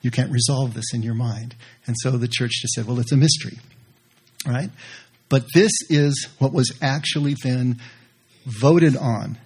You 0.01 0.12
can't 0.12 0.31
resolve 0.31 0.74
this 0.74 0.93
in 0.93 1.03
your 1.03 1.13
mind. 1.13 1.55
And 1.86 1.95
so 2.00 2.12
the 2.12 2.27
church 2.27 2.51
just 2.62 2.74
said, 2.74 2.86
well, 2.86 3.00
it's 3.00 3.12
a 3.12 3.17
mystery, 3.17 3.59
right? 4.45 4.69
But 5.27 5.45
this 5.53 5.71
is 5.89 6.27
what 6.39 6.53
was 6.53 6.71
actually 6.81 7.36
then 7.43 7.79
voted 8.45 8.98
on 8.98 9.38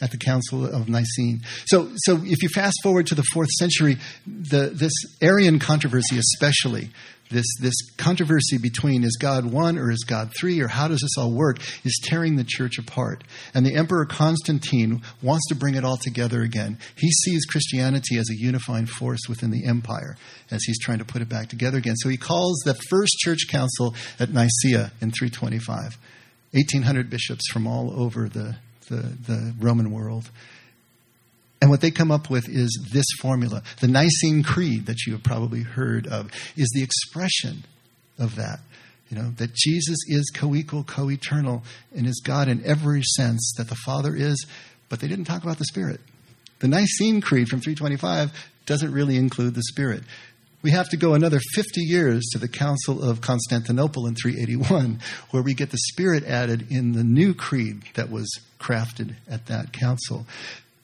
at 0.00 0.10
the 0.10 0.18
Council 0.18 0.66
of 0.66 0.88
Nicene. 0.88 1.42
So, 1.66 1.90
so 1.96 2.20
if 2.24 2.42
you 2.42 2.48
fast 2.48 2.76
forward 2.82 3.06
to 3.08 3.14
the 3.14 3.22
fourth 3.32 3.50
century, 3.50 3.98
the, 4.26 4.72
this 4.74 4.92
Arian 5.20 5.60
controversy, 5.60 6.18
especially, 6.18 6.90
this, 7.32 7.46
this 7.60 7.74
controversy 7.96 8.58
between 8.58 9.04
is 9.04 9.16
God 9.20 9.46
one 9.46 9.78
or 9.78 9.90
is 9.90 10.04
God 10.06 10.30
three 10.38 10.60
or 10.60 10.68
how 10.68 10.88
does 10.88 11.00
this 11.00 11.16
all 11.18 11.32
work 11.32 11.58
is 11.84 12.00
tearing 12.04 12.36
the 12.36 12.44
church 12.44 12.78
apart. 12.78 13.24
And 13.54 13.66
the 13.66 13.74
Emperor 13.74 14.04
Constantine 14.04 15.02
wants 15.22 15.48
to 15.48 15.54
bring 15.54 15.74
it 15.74 15.84
all 15.84 15.96
together 15.96 16.42
again. 16.42 16.78
He 16.96 17.10
sees 17.10 17.44
Christianity 17.44 18.18
as 18.18 18.28
a 18.30 18.36
unifying 18.36 18.86
force 18.86 19.20
within 19.28 19.50
the 19.50 19.66
empire 19.66 20.16
as 20.50 20.62
he's 20.64 20.78
trying 20.78 20.98
to 20.98 21.04
put 21.04 21.22
it 21.22 21.28
back 21.28 21.48
together 21.48 21.78
again. 21.78 21.96
So 21.96 22.08
he 22.08 22.16
calls 22.16 22.60
the 22.64 22.74
first 22.74 23.12
church 23.18 23.48
council 23.48 23.94
at 24.20 24.30
Nicaea 24.30 24.92
in 25.00 25.10
325. 25.10 25.98
1,800 26.52 27.08
bishops 27.08 27.50
from 27.50 27.66
all 27.66 27.98
over 27.98 28.28
the, 28.28 28.56
the, 28.88 28.96
the 28.96 29.54
Roman 29.58 29.90
world. 29.90 30.30
And 31.62 31.70
what 31.70 31.80
they 31.80 31.92
come 31.92 32.10
up 32.10 32.28
with 32.28 32.48
is 32.48 32.76
this 32.92 33.06
formula. 33.20 33.62
The 33.80 33.86
Nicene 33.86 34.42
Creed 34.42 34.86
that 34.86 35.06
you 35.06 35.12
have 35.12 35.22
probably 35.22 35.62
heard 35.62 36.08
of 36.08 36.28
is 36.56 36.68
the 36.74 36.82
expression 36.82 37.62
of 38.18 38.34
that. 38.34 38.58
You 39.08 39.18
know, 39.18 39.30
that 39.36 39.54
Jesus 39.54 39.98
is 40.08 40.28
co 40.34 40.56
equal, 40.56 40.82
co 40.82 41.08
eternal, 41.08 41.62
and 41.94 42.04
is 42.04 42.20
God 42.24 42.48
in 42.48 42.64
every 42.66 43.02
sense 43.14 43.52
that 43.58 43.68
the 43.68 43.76
Father 43.76 44.16
is, 44.16 44.44
but 44.88 44.98
they 44.98 45.06
didn't 45.06 45.26
talk 45.26 45.44
about 45.44 45.58
the 45.58 45.64
Spirit. 45.66 46.00
The 46.58 46.66
Nicene 46.66 47.20
Creed 47.20 47.46
from 47.46 47.60
325 47.60 48.32
doesn't 48.66 48.92
really 48.92 49.16
include 49.16 49.54
the 49.54 49.62
Spirit. 49.62 50.02
We 50.62 50.72
have 50.72 50.88
to 50.88 50.96
go 50.96 51.14
another 51.14 51.38
50 51.54 51.80
years 51.80 52.24
to 52.32 52.40
the 52.40 52.48
Council 52.48 53.08
of 53.08 53.20
Constantinople 53.20 54.08
in 54.08 54.16
381, 54.16 54.98
where 55.30 55.44
we 55.44 55.54
get 55.54 55.70
the 55.70 55.78
Spirit 55.92 56.24
added 56.24 56.72
in 56.72 56.90
the 56.90 57.04
new 57.04 57.34
creed 57.34 57.84
that 57.94 58.10
was 58.10 58.28
crafted 58.58 59.14
at 59.30 59.46
that 59.46 59.72
council. 59.72 60.26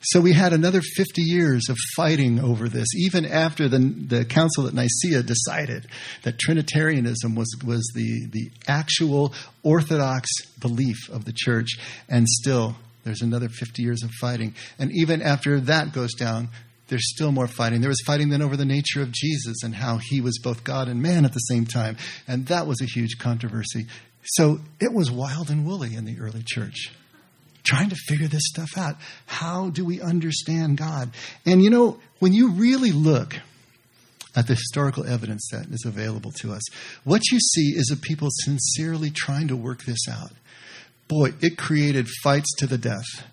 So 0.01 0.21
we 0.21 0.33
had 0.33 0.53
another 0.53 0.81
50 0.81 1.23
years 1.23 1.69
of 1.69 1.77
fighting 1.97 2.39
over 2.39 2.69
this, 2.69 2.87
even 2.97 3.25
after 3.25 3.69
the, 3.69 3.79
the 3.79 4.25
council 4.25 4.69
at 4.69 4.75
Nicaea 4.75 5.25
decided 5.25 5.89
that 6.23 6.39
Trinitarianism 6.39 7.35
was, 7.35 7.49
was 7.67 7.91
the, 7.95 8.27
the 8.31 8.51
actual 8.69 9.35
orthodox 9.65 10.31
belief 10.61 11.09
of 11.11 11.25
the 11.25 11.33
church. 11.35 11.71
And 12.09 12.29
still, 12.29 12.77
there's 13.03 13.23
another 13.23 13.49
50 13.49 13.83
years 13.83 14.05
of 14.05 14.11
fighting. 14.21 14.55
And 14.79 14.93
even 14.95 15.21
after 15.21 15.59
that 15.63 15.93
goes 15.93 16.15
down, 16.15 16.51
there's 16.87 17.11
still 17.11 17.33
more 17.33 17.49
fighting. 17.49 17.81
There 17.81 17.91
was 17.91 18.03
fighting 18.07 18.29
then 18.29 18.41
over 18.41 18.57
the 18.57 18.65
nature 18.65 19.03
of 19.03 19.11
Jesus 19.11 19.65
and 19.65 19.75
how 19.75 19.99
he 19.99 20.21
was 20.21 20.39
both 20.39 20.63
God 20.63 20.89
and 20.89 21.03
man 21.03 21.25
at 21.25 21.33
the 21.33 21.41
same 21.41 21.67
time. 21.67 21.97
And 22.29 22.47
that 22.47 22.69
was 22.69 22.81
a 22.81 22.87
huge 22.87 23.19
controversy. 23.19 23.87
So 24.23 24.61
it 24.81 24.93
was 24.93 25.11
wild 25.11 25.51
and 25.51 25.67
woolly 25.67 25.97
in 25.97 26.05
the 26.05 26.21
early 26.21 26.45
church 26.47 26.93
trying 27.69 27.91
to 27.91 27.97
figure 28.07 28.29
this 28.29 28.47
stuff 28.47 28.71
out. 28.77 28.97
How 29.27 29.71
do 29.71 29.85
we 29.85 30.01
understand 30.01 30.79
God? 30.79 31.11
And 31.45 31.63
you 31.63 31.71
know, 31.71 32.01
when 32.19 32.33
you 32.33 32.53
really 32.53 32.93
look 32.93 33.35
at 34.35 34.47
the 34.47 34.55
historical 34.55 35.07
evidence 35.07 35.49
that 35.53 35.67
is 35.71 35.85
available 35.85 36.33
to 36.41 36.53
us, 36.53 36.63
what 37.05 37.23
you 37.31 37.39
see 37.39 37.75
is 37.77 37.91
a 37.93 37.97
people 37.97 38.29
sincerely 38.45 39.11
trying 39.11 39.49
to 39.49 39.57
work 39.57 39.85
this 39.85 40.09
out. 40.11 40.33
Boy, 41.09 41.33
it 41.41 41.59
created 41.59 42.09
fights 42.23 42.55
to 42.59 42.67
the 42.67 42.79
death. 42.79 43.27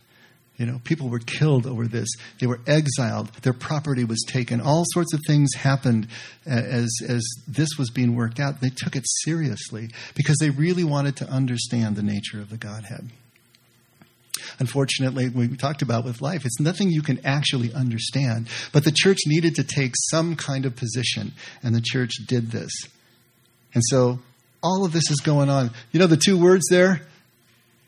You 0.57 0.65
know, 0.65 0.79
people 0.85 1.09
were 1.09 1.19
killed 1.19 1.65
over 1.67 1.85
this. 1.85 2.07
They 2.39 2.47
were 2.47 2.61
exiled. 2.65 3.27
Their 3.41 3.53
property 3.53 4.05
was 4.05 4.23
taken. 4.25 4.61
All 4.61 4.83
sorts 4.87 5.13
of 5.13 5.19
things 5.27 5.53
happened 5.53 6.07
as, 6.45 6.89
as 7.05 7.25
this 7.45 7.69
was 7.77 7.89
being 7.89 8.15
worked 8.15 8.39
out. 8.39 8.61
They 8.61 8.69
took 8.69 8.95
it 8.95 9.03
seriously 9.25 9.89
because 10.15 10.37
they 10.39 10.51
really 10.51 10.85
wanted 10.85 11.17
to 11.17 11.29
understand 11.29 11.97
the 11.97 12.03
nature 12.03 12.39
of 12.39 12.49
the 12.49 12.57
Godhead 12.57 13.09
unfortunately, 14.59 15.29
we 15.29 15.47
talked 15.55 15.81
about 15.81 16.05
with 16.05 16.21
life. 16.21 16.45
It's 16.45 16.59
nothing 16.59 16.89
you 16.89 17.01
can 17.01 17.25
actually 17.25 17.73
understand. 17.73 18.47
But 18.71 18.83
the 18.83 18.91
church 18.91 19.19
needed 19.25 19.55
to 19.55 19.63
take 19.63 19.93
some 20.09 20.35
kind 20.35 20.65
of 20.65 20.75
position, 20.75 21.33
and 21.63 21.75
the 21.75 21.81
church 21.81 22.13
did 22.27 22.51
this. 22.51 22.71
And 23.73 23.83
so 23.89 24.19
all 24.63 24.85
of 24.85 24.93
this 24.93 25.11
is 25.11 25.21
going 25.21 25.49
on. 25.49 25.71
You 25.91 25.99
know 25.99 26.07
the 26.07 26.17
two 26.17 26.39
words 26.39 26.65
there? 26.69 27.01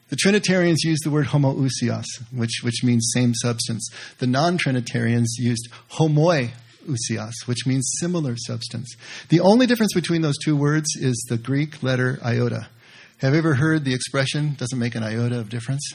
The 0.09 0.15
Trinitarians 0.15 0.83
used 0.83 1.03
the 1.03 1.09
word 1.09 1.27
homoousios, 1.27 2.05
which, 2.31 2.61
which 2.61 2.83
means 2.83 3.11
same 3.13 3.33
substance. 3.33 3.89
The 4.19 4.27
non 4.27 4.57
Trinitarians 4.57 5.35
used 5.37 5.67
homoiousios, 5.91 7.33
which 7.45 7.65
means 7.65 7.91
similar 7.99 8.35
substance. 8.37 8.95
The 9.29 9.41
only 9.41 9.65
difference 9.65 9.93
between 9.93 10.21
those 10.21 10.37
two 10.37 10.55
words 10.55 10.87
is 10.95 11.25
the 11.29 11.37
Greek 11.37 11.83
letter 11.83 12.19
iota. 12.23 12.69
Have 13.17 13.33
you 13.33 13.39
ever 13.39 13.55
heard 13.55 13.83
the 13.83 13.93
expression, 13.93 14.53
doesn't 14.53 14.77
make 14.77 14.95
an 14.95 15.03
iota 15.03 15.39
of 15.39 15.49
difference? 15.49 15.93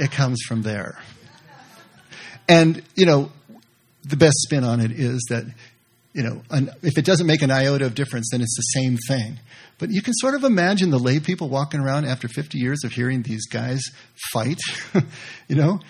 It 0.00 0.10
comes 0.10 0.40
from 0.48 0.62
there. 0.62 0.98
And, 2.48 2.82
you 2.96 3.04
know, 3.04 3.30
the 4.02 4.16
best 4.16 4.36
spin 4.38 4.64
on 4.64 4.80
it 4.80 4.92
is 4.92 5.24
that, 5.28 5.44
you 6.14 6.22
know, 6.22 6.42
if 6.82 6.96
it 6.96 7.04
doesn't 7.04 7.26
make 7.26 7.42
an 7.42 7.50
iota 7.50 7.84
of 7.84 7.94
difference, 7.94 8.30
then 8.32 8.40
it's 8.40 8.56
the 8.56 8.80
same 8.80 8.96
thing. 9.06 9.38
But 9.78 9.90
you 9.90 10.00
can 10.00 10.14
sort 10.14 10.34
of 10.34 10.42
imagine 10.42 10.88
the 10.88 10.98
lay 10.98 11.20
people 11.20 11.50
walking 11.50 11.80
around 11.80 12.06
after 12.06 12.28
50 12.28 12.58
years 12.58 12.78
of 12.82 12.92
hearing 12.92 13.22
these 13.22 13.46
guys 13.46 13.82
fight. 14.32 14.58
you 15.48 15.56
know, 15.56 15.80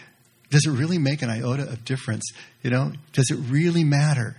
does 0.50 0.67
it 0.67 0.71
really 0.73 0.99
make 0.99 1.23
an 1.23 1.31
iota 1.31 1.62
of 1.62 1.85
difference? 1.85 2.25
You 2.64 2.71
know, 2.71 2.93
does 3.12 3.31
it 3.31 3.38
really 3.49 3.85
matter? 3.85 4.37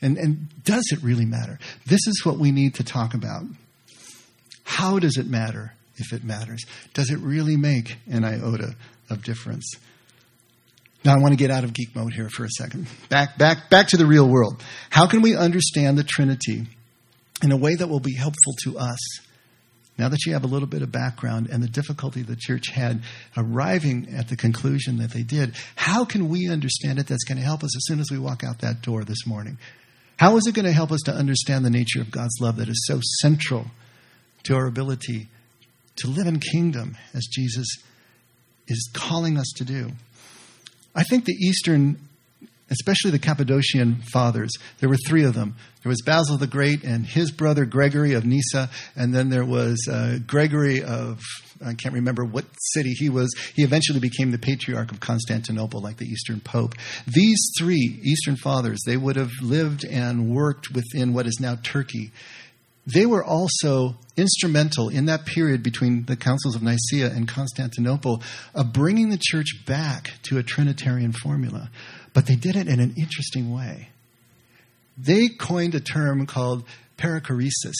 And, 0.00 0.16
and 0.16 0.64
does 0.64 0.84
it 0.92 1.02
really 1.02 1.26
matter? 1.26 1.58
This 1.86 2.00
is 2.06 2.22
what 2.24 2.38
we 2.38 2.52
need 2.52 2.74
to 2.76 2.84
talk 2.84 3.12
about. 3.12 3.42
How 4.64 4.98
does 4.98 5.18
it 5.18 5.26
matter 5.26 5.74
if 5.96 6.12
it 6.12 6.24
matters? 6.24 6.64
Does 6.94 7.10
it 7.10 7.18
really 7.18 7.56
make 7.56 7.98
an 8.10 8.24
iota 8.24 8.74
of 9.10 9.22
difference? 9.22 9.74
Now 11.04 11.14
I 11.14 11.18
want 11.18 11.32
to 11.32 11.36
get 11.36 11.50
out 11.50 11.64
of 11.64 11.74
geek 11.74 11.94
mode 11.94 12.14
here 12.14 12.30
for 12.30 12.44
a 12.44 12.50
second. 12.50 12.86
Back, 13.10 13.36
back, 13.36 13.68
back 13.68 13.88
to 13.88 13.96
the 13.96 14.06
real 14.06 14.28
world. 14.28 14.62
How 14.88 15.06
can 15.06 15.20
we 15.20 15.36
understand 15.36 15.98
the 15.98 16.04
Trinity 16.04 16.66
in 17.42 17.52
a 17.52 17.56
way 17.56 17.74
that 17.74 17.88
will 17.88 18.00
be 18.00 18.14
helpful 18.14 18.54
to 18.64 18.78
us? 18.78 18.98
Now 19.98 20.08
that 20.08 20.24
you 20.26 20.32
have 20.32 20.44
a 20.44 20.48
little 20.48 20.66
bit 20.66 20.82
of 20.82 20.90
background 20.90 21.48
and 21.52 21.62
the 21.62 21.68
difficulty 21.68 22.22
the 22.22 22.36
church 22.36 22.68
had 22.68 23.02
arriving 23.36 24.14
at 24.16 24.28
the 24.28 24.36
conclusion 24.36 24.96
that 24.98 25.12
they 25.12 25.22
did, 25.22 25.54
how 25.76 26.04
can 26.04 26.28
we 26.28 26.48
understand 26.50 26.98
it 26.98 27.06
that's 27.06 27.24
going 27.24 27.38
to 27.38 27.44
help 27.44 27.62
us 27.62 27.76
as 27.76 27.84
soon 27.86 28.00
as 28.00 28.10
we 28.10 28.18
walk 28.18 28.42
out 28.42 28.60
that 28.60 28.82
door 28.82 29.04
this 29.04 29.26
morning? 29.26 29.58
How 30.16 30.36
is 30.36 30.46
it 30.46 30.54
going 30.54 30.64
to 30.64 30.72
help 30.72 30.90
us 30.90 31.02
to 31.02 31.12
understand 31.12 31.64
the 31.64 31.70
nature 31.70 32.00
of 32.00 32.10
God's 32.10 32.40
love 32.40 32.56
that 32.56 32.68
is 32.68 32.86
so 32.88 33.00
central 33.20 33.66
to 34.44 34.54
our 34.54 34.66
ability 34.66 35.28
to 35.96 36.08
live 36.08 36.26
in 36.26 36.40
kingdom 36.40 36.96
as 37.12 37.26
Jesus 37.30 37.66
is 38.68 38.90
calling 38.92 39.36
us 39.36 39.50
to 39.56 39.64
do. 39.64 39.92
I 40.94 41.02
think 41.02 41.24
the 41.24 41.32
Eastern, 41.32 41.98
especially 42.70 43.10
the 43.10 43.18
Cappadocian 43.18 43.96
fathers, 44.12 44.52
there 44.80 44.88
were 44.88 44.98
three 45.06 45.24
of 45.24 45.34
them. 45.34 45.56
There 45.82 45.90
was 45.90 46.00
Basil 46.02 46.38
the 46.38 46.46
Great 46.46 46.82
and 46.82 47.04
his 47.04 47.30
brother 47.30 47.66
Gregory 47.66 48.14
of 48.14 48.24
Nyssa, 48.24 48.70
and 48.96 49.14
then 49.14 49.28
there 49.28 49.44
was 49.44 49.86
uh, 49.90 50.18
Gregory 50.26 50.82
of, 50.82 51.20
I 51.64 51.74
can't 51.74 51.94
remember 51.94 52.24
what 52.24 52.46
city 52.72 52.94
he 52.94 53.10
was. 53.10 53.34
He 53.54 53.64
eventually 53.64 54.00
became 54.00 54.30
the 54.30 54.38
Patriarch 54.38 54.92
of 54.92 55.00
Constantinople, 55.00 55.80
like 55.80 55.98
the 55.98 56.06
Eastern 56.06 56.40
Pope. 56.40 56.74
These 57.06 57.52
three 57.58 58.00
Eastern 58.02 58.36
fathers, 58.36 58.80
they 58.86 58.96
would 58.96 59.16
have 59.16 59.32
lived 59.42 59.84
and 59.84 60.30
worked 60.30 60.70
within 60.70 61.12
what 61.12 61.26
is 61.26 61.38
now 61.40 61.58
Turkey 61.62 62.12
they 62.86 63.06
were 63.06 63.24
also 63.24 63.94
instrumental 64.16 64.88
in 64.88 65.06
that 65.06 65.24
period 65.24 65.62
between 65.62 66.04
the 66.04 66.16
councils 66.16 66.54
of 66.54 66.62
Nicaea 66.62 67.10
and 67.10 67.26
Constantinople 67.26 68.22
of 68.54 68.72
bringing 68.72 69.08
the 69.08 69.18
church 69.20 69.64
back 69.66 70.12
to 70.24 70.38
a 70.38 70.42
Trinitarian 70.42 71.12
formula. 71.12 71.70
But 72.12 72.26
they 72.26 72.36
did 72.36 72.56
it 72.56 72.68
in 72.68 72.80
an 72.80 72.94
interesting 72.96 73.52
way. 73.52 73.88
They 74.98 75.28
coined 75.28 75.74
a 75.74 75.80
term 75.80 76.26
called 76.26 76.64
perichoresis. 76.98 77.74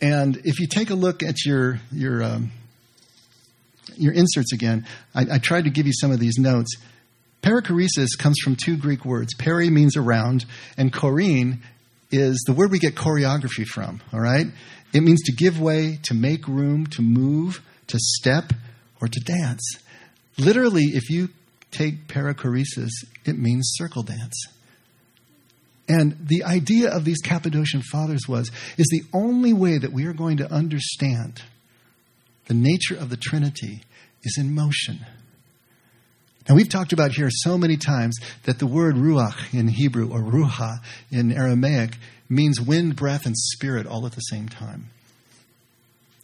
And 0.00 0.40
if 0.44 0.60
you 0.60 0.66
take 0.66 0.90
a 0.90 0.94
look 0.94 1.22
at 1.22 1.44
your, 1.44 1.80
your, 1.90 2.22
um, 2.22 2.52
your 3.96 4.12
inserts 4.12 4.52
again, 4.52 4.86
I, 5.14 5.26
I 5.32 5.38
tried 5.38 5.64
to 5.64 5.70
give 5.70 5.86
you 5.86 5.92
some 5.92 6.12
of 6.12 6.20
these 6.20 6.38
notes. 6.38 6.76
Perichoresis 7.42 8.16
comes 8.18 8.38
from 8.42 8.56
two 8.56 8.76
Greek 8.76 9.04
words. 9.04 9.34
Peri 9.34 9.70
means 9.70 9.96
around, 9.96 10.44
and 10.76 10.92
chorein 10.92 11.62
is 12.10 12.42
the 12.46 12.52
word 12.52 12.70
we 12.70 12.78
get 12.78 12.94
choreography 12.94 13.66
from, 13.66 14.00
all 14.12 14.20
right? 14.20 14.46
It 14.92 15.02
means 15.02 15.22
to 15.24 15.32
give 15.32 15.60
way, 15.60 15.98
to 16.04 16.14
make 16.14 16.48
room, 16.48 16.86
to 16.88 17.02
move, 17.02 17.62
to 17.88 17.98
step, 17.98 18.52
or 19.00 19.08
to 19.08 19.20
dance. 19.20 19.62
Literally, 20.38 20.84
if 20.84 21.10
you 21.10 21.28
take 21.70 22.08
perichoresis, 22.08 22.90
it 23.24 23.38
means 23.38 23.72
circle 23.74 24.02
dance. 24.02 24.46
And 25.88 26.16
the 26.26 26.44
idea 26.44 26.90
of 26.90 27.04
these 27.04 27.20
Cappadocian 27.22 27.82
fathers 27.82 28.28
was 28.28 28.50
is 28.76 28.86
the 28.90 29.02
only 29.12 29.52
way 29.52 29.78
that 29.78 29.92
we 29.92 30.04
are 30.04 30.12
going 30.12 30.36
to 30.38 30.52
understand 30.52 31.42
the 32.46 32.54
nature 32.54 32.96
of 32.96 33.10
the 33.10 33.16
Trinity 33.16 33.82
is 34.22 34.36
in 34.38 34.54
motion. 34.54 35.00
And 36.48 36.56
we've 36.56 36.68
talked 36.68 36.94
about 36.94 37.12
here 37.12 37.28
so 37.30 37.58
many 37.58 37.76
times 37.76 38.16
that 38.44 38.58
the 38.58 38.66
word 38.66 38.96
ruach 38.96 39.52
in 39.52 39.68
Hebrew 39.68 40.10
or 40.10 40.20
ruha 40.20 40.78
in 41.10 41.30
Aramaic 41.30 41.98
means 42.28 42.60
wind, 42.60 42.96
breath, 42.96 43.26
and 43.26 43.36
spirit 43.36 43.86
all 43.86 44.06
at 44.06 44.12
the 44.12 44.20
same 44.20 44.48
time. 44.48 44.88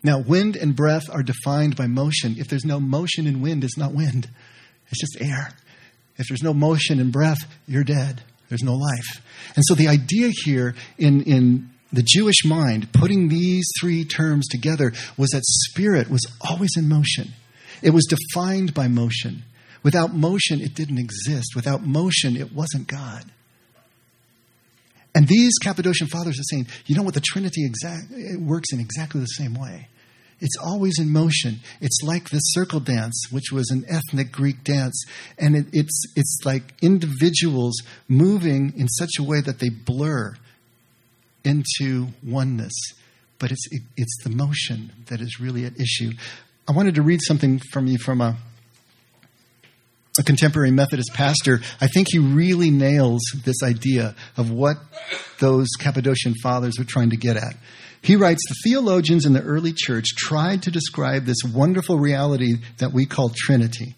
Now, 0.03 0.19
wind 0.19 0.57
and 0.57 0.75
breath 0.75 1.09
are 1.11 1.23
defined 1.23 1.77
by 1.77 1.87
motion. 1.87 2.37
If 2.39 2.49
there's 2.49 2.65
no 2.65 2.81
motion 2.81 3.27
in 3.27 3.43
wind, 3.43 3.65
it's 3.65 3.79
not 3.79 3.93
wind, 3.93 4.29
it's 4.91 5.01
just 5.01 5.21
air. 5.21 5.53
If 6.17 6.29
there's 6.29 6.43
no 6.43 6.55
motion 6.55 7.01
in 7.01 7.11
breath, 7.11 7.39
you're 7.67 7.85
dead. 7.85 8.23
There's 8.49 8.63
no 8.63 8.75
life. 8.75 9.23
And 9.57 9.65
so 9.67 9.75
the 9.75 9.89
idea 9.89 10.31
here 10.45 10.75
in, 10.99 11.23
in 11.23 11.71
the 11.93 12.05
Jewish 12.07 12.45
mind, 12.45 12.93
putting 12.93 13.29
these 13.29 13.65
three 13.81 14.05
terms 14.05 14.47
together, 14.49 14.93
was 15.17 15.31
that 15.31 15.43
spirit 15.45 16.11
was 16.11 16.25
always 16.41 16.71
in 16.77 16.89
motion. 16.89 17.33
It 17.83 17.91
was 17.91 18.07
defined 18.07 18.75
by 18.75 18.89
motion. 18.89 19.43
Without 19.85 20.15
motion, 20.15 20.61
it 20.61 20.75
didn't 20.75 20.99
exist. 20.99 21.55
Without 21.55 21.87
motion, 21.87 22.37
it 22.37 22.53
wasn't 22.53 22.89
God. 22.89 23.25
And 25.15 25.29
these 25.29 25.53
Cappadocian 25.63 26.09
fathers 26.09 26.41
are 26.41 26.49
saying, 26.51 26.67
you 26.87 26.97
know 26.97 27.03
what, 27.03 27.15
the 27.15 27.21
Trinity 27.21 27.65
exact, 27.65 28.07
works 28.41 28.73
in 28.73 28.81
exactly 28.81 29.21
the 29.21 29.27
same 29.27 29.55
way. 29.55 29.89
It's 30.41 30.57
always 30.61 30.99
in 30.99 31.13
motion. 31.13 31.61
It's 31.81 32.01
like 32.03 32.31
the 32.31 32.39
circle 32.39 32.81
dance, 32.81 33.29
which 33.31 33.53
was 33.53 33.71
an 33.71 33.85
ethnic 33.89 34.33
Greek 34.33 34.65
dance. 34.65 35.05
And 35.39 35.55
it, 35.55 35.67
it's, 35.73 36.03
it's 36.17 36.41
like 36.45 36.75
individuals 36.83 37.75
moving 38.09 38.73
in 38.77 38.89
such 38.89 39.13
a 39.21 39.23
way 39.23 39.41
that 39.43 39.61
they 39.61 39.69
blur 39.69 40.35
into 41.45 42.09
oneness. 42.27 42.75
But 43.39 43.53
it's, 43.53 43.67
it, 43.71 43.83
it's 43.97 44.25
the 44.25 44.31
motion 44.31 44.93
that 45.07 45.21
is 45.21 45.39
really 45.39 45.65
at 45.67 45.79
issue. 45.79 46.13
I 46.67 46.73
wanted 46.73 46.97
to 46.97 47.03
read 47.03 47.21
something 47.23 47.61
from 47.71 47.87
you 47.87 47.99
from 47.99 48.21
a 48.21 48.37
a 50.19 50.23
contemporary 50.23 50.71
Methodist 50.71 51.13
pastor, 51.13 51.61
I 51.81 51.89
think 51.89 52.09
he 52.11 52.19
really 52.19 52.71
nails 52.71 53.21
this 53.45 53.63
idea 53.63 54.15
of 54.37 54.51
what 54.51 54.77
those 55.41 55.69
Cappadocian 55.79 56.35
fathers 56.43 56.79
were 56.79 56.85
trying 56.85 57.11
to 57.11 57.17
get 57.17 57.37
at. 57.37 57.57
He 58.01 58.17
writes 58.17 58.43
The 58.47 58.71
theologians 58.71 59.27
in 59.27 59.33
the 59.33 59.43
early 59.43 59.73
church 59.73 60.07
tried 60.17 60.63
to 60.65 60.71
describe 60.71 61.25
this 61.25 61.43
wonderful 61.43 61.99
reality 61.99 62.57
that 62.79 62.93
we 62.93 63.07
call 63.07 63.33
Trinity. 63.35 63.97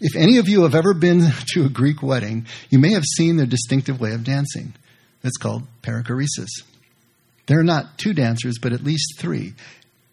If 0.00 0.16
any 0.16 0.38
of 0.38 0.48
you 0.48 0.62
have 0.62 0.74
ever 0.74 0.94
been 0.94 1.20
to 1.52 1.66
a 1.66 1.68
Greek 1.68 2.02
wedding, 2.02 2.46
you 2.70 2.78
may 2.78 2.92
have 2.92 3.04
seen 3.04 3.36
their 3.36 3.46
distinctive 3.46 4.00
way 4.00 4.14
of 4.14 4.24
dancing. 4.24 4.74
It's 5.22 5.36
called 5.36 5.62
perichoresis. 5.82 6.48
There 7.46 7.60
are 7.60 7.64
not 7.64 7.98
two 7.98 8.14
dancers, 8.14 8.58
but 8.60 8.72
at 8.72 8.82
least 8.82 9.18
three. 9.18 9.54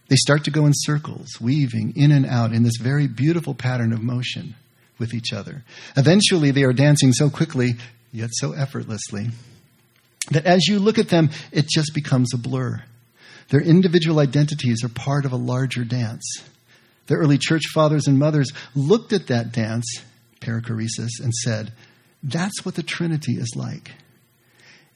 They 0.09 0.15
start 0.15 0.43
to 0.43 0.51
go 0.51 0.65
in 0.65 0.73
circles, 0.75 1.39
weaving 1.39 1.93
in 1.95 2.11
and 2.11 2.25
out 2.25 2.51
in 2.51 2.63
this 2.63 2.77
very 2.77 3.07
beautiful 3.07 3.55
pattern 3.55 3.93
of 3.93 4.01
motion 4.01 4.55
with 4.99 5.13
each 5.13 5.33
other. 5.33 5.63
Eventually, 5.97 6.51
they 6.51 6.63
are 6.63 6.73
dancing 6.73 7.11
so 7.13 7.29
quickly, 7.29 7.75
yet 8.11 8.29
so 8.33 8.51
effortlessly, 8.51 9.29
that 10.31 10.45
as 10.45 10.67
you 10.67 10.79
look 10.79 10.97
at 10.97 11.09
them, 11.09 11.29
it 11.51 11.67
just 11.67 11.93
becomes 11.93 12.33
a 12.33 12.37
blur. 12.37 12.83
Their 13.49 13.61
individual 13.61 14.19
identities 14.19 14.83
are 14.83 14.89
part 14.89 15.25
of 15.25 15.31
a 15.31 15.37
larger 15.37 15.83
dance. 15.83 16.43
The 17.07 17.15
early 17.15 17.39
church 17.39 17.63
fathers 17.73 18.05
and 18.05 18.19
mothers 18.19 18.51
looked 18.75 19.13
at 19.13 19.27
that 19.27 19.51
dance, 19.51 19.87
perichoresis, 20.39 21.19
and 21.19 21.33
said, 21.33 21.73
That's 22.21 22.63
what 22.63 22.75
the 22.75 22.83
Trinity 22.83 23.33
is 23.33 23.53
like. 23.55 23.91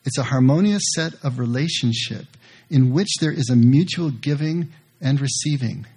It's 0.06 0.18
a 0.18 0.24
harmonious 0.24 0.84
set 0.94 1.14
of 1.24 1.40
relationship 1.40 2.26
in 2.70 2.94
which 2.94 3.10
there 3.20 3.32
is 3.32 3.50
a 3.50 3.56
mutual 3.56 4.12
giving 4.12 4.72
and 5.02 5.20
receiving. 5.20 5.88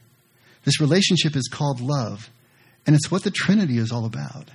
This 0.64 0.80
relationship 0.80 1.36
is 1.36 1.48
called 1.52 1.80
love, 1.80 2.30
and 2.86 2.94
it's 2.94 3.10
what 3.10 3.24
the 3.24 3.30
Trinity 3.30 3.78
is 3.78 3.90
all 3.92 4.06
about 4.06 4.50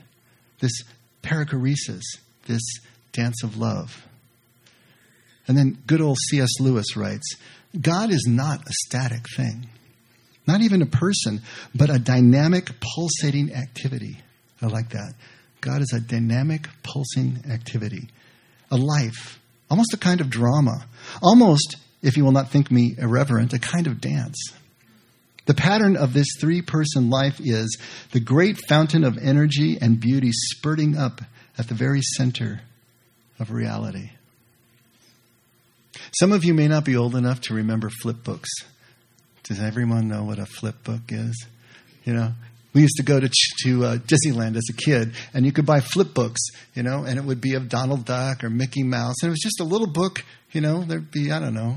this 0.59 0.83
perichoresis, 1.21 2.03
this 2.45 2.61
dance 3.11 3.43
of 3.43 3.57
love. 3.57 4.07
And 5.47 5.57
then 5.57 5.77
good 5.85 6.01
old 6.01 6.17
C.S. 6.29 6.59
Lewis 6.59 6.95
writes 6.95 7.35
God 7.79 8.11
is 8.11 8.25
not 8.27 8.61
a 8.61 8.73
static 8.85 9.25
thing, 9.35 9.67
not 10.47 10.61
even 10.61 10.81
a 10.81 10.85
person, 10.85 11.41
but 11.75 11.89
a 11.89 11.99
dynamic, 11.99 12.69
pulsating 12.79 13.53
activity. 13.53 14.17
I 14.61 14.67
like 14.67 14.89
that. 14.89 15.13
God 15.59 15.81
is 15.81 15.93
a 15.93 15.99
dynamic, 15.99 16.67
pulsing 16.83 17.43
activity, 17.49 18.09
a 18.71 18.77
life, 18.77 19.39
almost 19.69 19.93
a 19.93 19.97
kind 19.97 20.21
of 20.21 20.29
drama, 20.29 20.85
almost, 21.21 21.77
if 22.01 22.17
you 22.17 22.23
will 22.23 22.31
not 22.31 22.49
think 22.49 22.71
me 22.71 22.95
irreverent, 22.97 23.53
a 23.53 23.59
kind 23.59 23.87
of 23.87 24.01
dance. 24.01 24.37
The 25.51 25.55
pattern 25.55 25.97
of 25.97 26.13
this 26.13 26.27
three 26.39 26.61
person 26.61 27.09
life 27.09 27.41
is 27.43 27.77
the 28.11 28.21
great 28.21 28.57
fountain 28.69 29.03
of 29.03 29.17
energy 29.17 29.77
and 29.81 29.99
beauty 29.99 30.29
spurting 30.31 30.95
up 30.95 31.19
at 31.57 31.67
the 31.67 31.73
very 31.73 31.99
center 32.15 32.61
of 33.37 33.51
reality. 33.51 34.11
Some 36.17 36.31
of 36.31 36.45
you 36.45 36.53
may 36.53 36.69
not 36.69 36.85
be 36.85 36.95
old 36.95 37.17
enough 37.17 37.41
to 37.41 37.53
remember 37.53 37.89
flip 37.89 38.23
books. 38.23 38.49
Does 39.43 39.59
everyone 39.59 40.07
know 40.07 40.23
what 40.23 40.39
a 40.39 40.45
flip 40.45 40.85
book 40.85 41.01
is? 41.09 41.45
You 42.05 42.13
know, 42.13 42.31
we 42.73 42.83
used 42.83 42.95
to 42.95 43.03
go 43.03 43.19
to 43.19 43.29
to 43.65 43.83
uh, 43.83 43.97
Disneyland 43.97 44.55
as 44.55 44.69
a 44.69 44.73
kid, 44.73 45.11
and 45.33 45.45
you 45.45 45.51
could 45.51 45.65
buy 45.65 45.81
flip 45.81 46.13
books, 46.13 46.39
you 46.75 46.83
know, 46.83 47.03
and 47.03 47.19
it 47.19 47.25
would 47.25 47.41
be 47.41 47.55
of 47.55 47.67
Donald 47.67 48.05
Duck 48.05 48.45
or 48.45 48.49
Mickey 48.49 48.83
Mouse, 48.83 49.15
and 49.21 49.27
it 49.27 49.31
was 49.31 49.41
just 49.41 49.59
a 49.59 49.65
little 49.65 49.87
book, 49.87 50.23
you 50.53 50.61
know. 50.61 50.85
There'd 50.85 51.11
be 51.11 51.29
I 51.29 51.41
don't 51.41 51.53
know, 51.53 51.75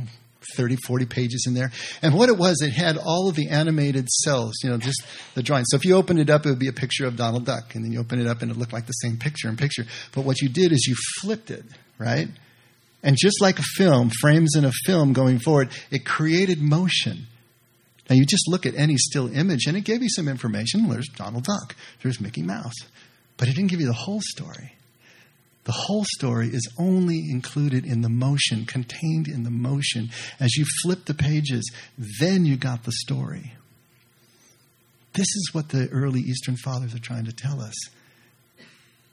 30, 0.56 0.76
40 0.86 1.06
pages 1.06 1.44
in 1.46 1.54
there. 1.54 1.70
And 2.02 2.14
what 2.14 2.28
it 2.28 2.36
was, 2.36 2.60
it 2.62 2.72
had 2.72 2.96
all 2.96 3.28
of 3.28 3.36
the 3.36 3.48
animated 3.48 4.08
cells, 4.08 4.54
you 4.62 4.70
know, 4.70 4.78
just 4.78 5.02
the 5.34 5.42
drawing. 5.42 5.64
So 5.66 5.76
if 5.76 5.84
you 5.84 5.96
opened 5.96 6.20
it 6.20 6.30
up, 6.30 6.46
it 6.46 6.50
would 6.50 6.58
be 6.58 6.68
a 6.68 6.72
picture 6.72 7.06
of 7.06 7.16
Donald 7.16 7.44
Duck. 7.44 7.74
And 7.74 7.84
then 7.84 7.92
you 7.92 8.00
open 8.00 8.20
it 8.20 8.26
up 8.26 8.42
and 8.42 8.50
it 8.50 8.56
looked 8.56 8.72
like 8.72 8.86
the 8.86 8.92
same 8.92 9.16
picture 9.16 9.48
in 9.48 9.56
picture. 9.56 9.84
But 10.12 10.24
what 10.24 10.40
you 10.40 10.48
did 10.48 10.72
is 10.72 10.86
you 10.86 10.94
flipped 11.20 11.50
it, 11.50 11.64
right? 11.98 12.28
And 13.02 13.16
just 13.18 13.40
like 13.40 13.58
a 13.58 13.64
film, 13.76 14.10
frames 14.20 14.54
in 14.56 14.64
a 14.64 14.72
film 14.86 15.12
going 15.12 15.38
forward, 15.38 15.68
it 15.90 16.06
created 16.06 16.60
motion. 16.60 17.26
Now 18.08 18.16
you 18.16 18.24
just 18.26 18.48
look 18.48 18.66
at 18.66 18.74
any 18.74 18.96
still 18.96 19.34
image 19.34 19.66
and 19.66 19.76
it 19.76 19.82
gave 19.82 20.02
you 20.02 20.08
some 20.08 20.28
information. 20.28 20.88
There's 20.88 21.08
Donald 21.08 21.44
Duck, 21.44 21.76
there's 22.02 22.20
Mickey 22.20 22.42
Mouse. 22.42 22.74
But 23.36 23.48
it 23.48 23.56
didn't 23.56 23.70
give 23.70 23.80
you 23.80 23.86
the 23.86 23.92
whole 23.92 24.20
story. 24.22 24.72
The 25.64 25.72
whole 25.72 26.04
story 26.16 26.48
is 26.48 26.68
only 26.78 27.30
included 27.30 27.86
in 27.86 28.02
the 28.02 28.10
motion, 28.10 28.66
contained 28.66 29.28
in 29.28 29.44
the 29.44 29.50
motion. 29.50 30.10
As 30.38 30.54
you 30.56 30.64
flip 30.82 31.06
the 31.06 31.14
pages, 31.14 31.70
then 32.20 32.44
you 32.44 32.56
got 32.56 32.84
the 32.84 32.92
story. 32.92 33.54
This 35.14 35.26
is 35.26 35.50
what 35.52 35.70
the 35.70 35.88
early 35.90 36.20
Eastern 36.20 36.56
Fathers 36.56 36.94
are 36.94 37.00
trying 37.00 37.24
to 37.24 37.32
tell 37.32 37.60
us. 37.60 37.74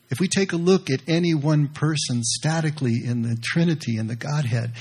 If 0.09 0.19
we 0.19 0.27
take 0.27 0.51
a 0.51 0.57
look 0.57 0.89
at 0.89 1.07
any 1.07 1.33
one 1.33 1.69
person 1.69 2.21
statically 2.23 3.01
in 3.05 3.21
the 3.21 3.37
Trinity 3.41 3.95
and 3.95 4.09
the 4.09 4.15
Godhead, 4.17 4.73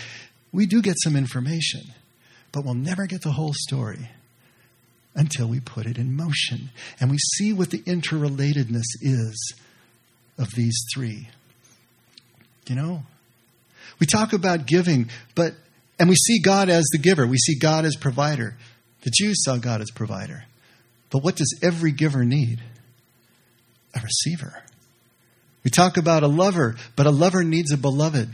we 0.50 0.66
do 0.66 0.82
get 0.82 0.96
some 0.98 1.14
information, 1.14 1.82
but 2.50 2.64
we'll 2.64 2.74
never 2.74 3.06
get 3.06 3.22
the 3.22 3.30
whole 3.30 3.54
story 3.54 4.10
until 5.14 5.46
we 5.46 5.60
put 5.60 5.86
it 5.86 5.98
in 5.98 6.16
motion 6.16 6.70
and 6.98 7.10
we 7.10 7.18
see 7.36 7.52
what 7.52 7.70
the 7.70 7.82
interrelatedness 7.82 8.86
is 9.02 9.54
of 10.38 10.50
these 10.56 10.76
three. 10.92 11.28
You 12.70 12.76
know? 12.76 13.02
We 13.98 14.06
talk 14.06 14.32
about 14.32 14.64
giving, 14.64 15.10
but 15.34 15.54
and 15.98 16.08
we 16.08 16.14
see 16.14 16.40
God 16.40 16.68
as 16.70 16.84
the 16.92 16.98
giver. 16.98 17.26
We 17.26 17.36
see 17.36 17.58
God 17.58 17.84
as 17.84 17.96
provider. 17.96 18.56
The 19.02 19.10
Jews 19.12 19.42
saw 19.44 19.56
God 19.56 19.80
as 19.80 19.90
provider. 19.90 20.44
But 21.10 21.24
what 21.24 21.34
does 21.34 21.58
every 21.64 21.90
giver 21.90 22.24
need? 22.24 22.60
A 23.94 24.00
receiver. 24.00 24.62
We 25.64 25.70
talk 25.70 25.96
about 25.96 26.22
a 26.22 26.28
lover, 26.28 26.76
but 26.94 27.06
a 27.06 27.10
lover 27.10 27.42
needs 27.42 27.72
a 27.72 27.76
beloved. 27.76 28.30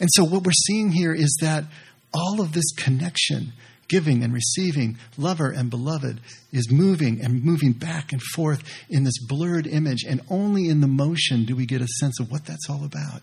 And 0.00 0.08
so 0.12 0.24
what 0.24 0.42
we're 0.42 0.50
seeing 0.66 0.90
here 0.90 1.14
is 1.14 1.38
that 1.40 1.64
all 2.12 2.40
of 2.40 2.52
this 2.52 2.72
connection, 2.72 3.52
giving 3.90 4.22
and 4.22 4.32
receiving, 4.32 4.96
lover 5.18 5.50
and 5.50 5.68
beloved, 5.68 6.20
is 6.52 6.70
moving 6.70 7.20
and 7.22 7.44
moving 7.44 7.72
back 7.72 8.12
and 8.12 8.22
forth 8.22 8.62
in 8.88 9.04
this 9.04 9.18
blurred 9.26 9.66
image. 9.66 10.04
And 10.08 10.22
only 10.30 10.68
in 10.68 10.80
the 10.80 10.86
motion 10.86 11.44
do 11.44 11.54
we 11.56 11.66
get 11.66 11.82
a 11.82 11.88
sense 11.98 12.18
of 12.20 12.30
what 12.30 12.46
that's 12.46 12.70
all 12.70 12.84
about. 12.84 13.20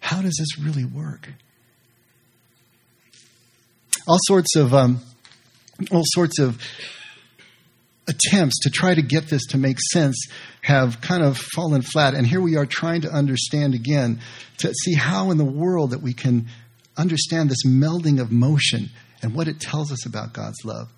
How 0.00 0.22
does 0.22 0.36
this 0.38 0.58
really 0.58 0.84
work? 0.84 1.28
All 4.06 4.18
sorts 4.20 4.54
of 4.56 4.72
um, 4.72 5.00
all 5.90 6.04
sorts 6.04 6.38
of 6.38 6.62
attempts 8.06 8.60
to 8.62 8.70
try 8.70 8.94
to 8.94 9.02
get 9.02 9.28
this 9.28 9.46
to 9.46 9.58
make 9.58 9.78
sense 9.92 10.26
have 10.60 11.00
kind 11.00 11.22
of 11.22 11.38
fallen 11.38 11.82
flat. 11.82 12.14
And 12.14 12.26
here 12.26 12.40
we 12.40 12.56
are 12.56 12.66
trying 12.66 13.00
to 13.02 13.10
understand 13.10 13.74
again, 13.74 14.20
to 14.58 14.72
see 14.72 14.94
how 14.94 15.30
in 15.30 15.38
the 15.38 15.44
world 15.44 15.90
that 15.90 16.02
we 16.02 16.12
can 16.12 16.48
understand 16.96 17.50
this 17.50 17.66
melding 17.66 18.20
of 18.20 18.30
motion 18.30 18.90
and 19.24 19.34
what 19.34 19.48
it 19.48 19.58
tells 19.58 19.90
us 19.90 20.06
about 20.06 20.32
God's 20.32 20.64
love. 20.64 20.88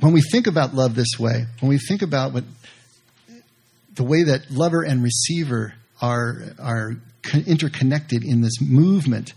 When 0.00 0.12
we 0.12 0.22
think 0.22 0.46
about 0.46 0.74
love 0.74 0.94
this 0.94 1.18
way, 1.18 1.44
when 1.60 1.68
we 1.68 1.78
think 1.78 2.02
about 2.02 2.32
what 2.32 2.44
the 3.94 4.04
way 4.04 4.24
that 4.24 4.50
lover 4.50 4.82
and 4.82 5.02
receiver 5.02 5.74
are, 6.00 6.42
are 6.58 6.96
interconnected 7.46 8.24
in 8.24 8.40
this 8.40 8.60
movement. 8.60 9.32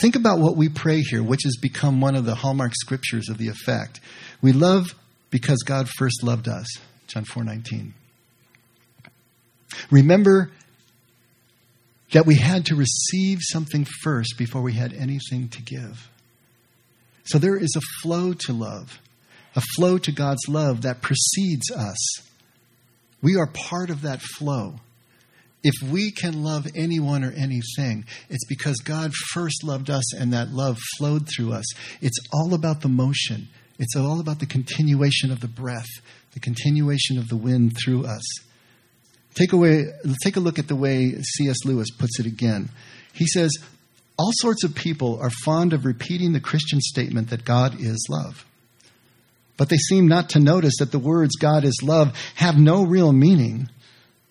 Think 0.00 0.16
about 0.16 0.38
what 0.38 0.56
we 0.56 0.68
pray 0.68 1.00
here, 1.00 1.22
which 1.22 1.42
has 1.44 1.56
become 1.60 2.00
one 2.00 2.14
of 2.14 2.24
the 2.24 2.34
hallmark 2.34 2.72
scriptures 2.74 3.28
of 3.28 3.38
the 3.38 3.48
effect. 3.48 4.00
We 4.40 4.52
love 4.52 4.94
because 5.30 5.62
God 5.66 5.88
first 5.88 6.22
loved 6.22 6.48
us. 6.48 6.66
John 7.06 7.24
4:19. 7.24 7.92
Remember 9.90 10.50
that 12.12 12.26
we 12.26 12.36
had 12.36 12.66
to 12.66 12.76
receive 12.76 13.40
something 13.42 13.86
first 14.02 14.36
before 14.36 14.62
we 14.62 14.74
had 14.74 14.92
anything 14.92 15.48
to 15.48 15.62
give. 15.62 16.08
So 17.24 17.38
there 17.38 17.56
is 17.56 17.74
a 17.76 18.02
flow 18.02 18.34
to 18.46 18.52
love, 18.52 19.00
a 19.54 19.62
flow 19.76 19.98
to 19.98 20.12
God's 20.12 20.48
love 20.48 20.82
that 20.82 21.02
precedes 21.02 21.70
us. 21.70 21.98
We 23.22 23.36
are 23.36 23.46
part 23.46 23.90
of 23.90 24.02
that 24.02 24.20
flow. 24.20 24.74
If 25.64 25.74
we 25.88 26.10
can 26.10 26.42
love 26.42 26.66
anyone 26.74 27.22
or 27.22 27.30
anything, 27.30 28.04
it's 28.28 28.44
because 28.48 28.78
God 28.78 29.12
first 29.32 29.62
loved 29.62 29.90
us 29.90 30.14
and 30.14 30.32
that 30.32 30.50
love 30.50 30.76
flowed 30.98 31.28
through 31.28 31.52
us. 31.52 31.64
It's 32.00 32.18
all 32.32 32.54
about 32.54 32.80
the 32.80 32.88
motion, 32.88 33.48
it's 33.78 33.96
all 33.96 34.20
about 34.20 34.40
the 34.40 34.46
continuation 34.46 35.30
of 35.30 35.40
the 35.40 35.48
breath, 35.48 35.88
the 36.32 36.40
continuation 36.40 37.18
of 37.18 37.28
the 37.28 37.36
wind 37.36 37.72
through 37.82 38.06
us. 38.06 38.22
Take, 39.34 39.52
away, 39.52 39.84
take 40.22 40.36
a 40.36 40.40
look 40.40 40.58
at 40.58 40.68
the 40.68 40.76
way 40.76 41.14
C.S. 41.36 41.64
Lewis 41.64 41.90
puts 41.90 42.20
it 42.20 42.26
again. 42.26 42.68
He 43.14 43.26
says, 43.26 43.50
All 44.18 44.30
sorts 44.34 44.64
of 44.64 44.74
people 44.74 45.18
are 45.20 45.30
fond 45.44 45.72
of 45.72 45.84
repeating 45.84 46.32
the 46.32 46.40
Christian 46.40 46.80
statement 46.80 47.30
that 47.30 47.44
God 47.44 47.80
is 47.80 48.06
love. 48.10 48.44
But 49.56 49.68
they 49.68 49.76
seem 49.76 50.06
not 50.06 50.30
to 50.30 50.40
notice 50.40 50.74
that 50.78 50.92
the 50.92 50.98
words 50.98 51.36
God 51.36 51.64
is 51.64 51.82
love 51.82 52.16
have 52.34 52.56
no 52.56 52.84
real 52.84 53.12
meaning 53.12 53.68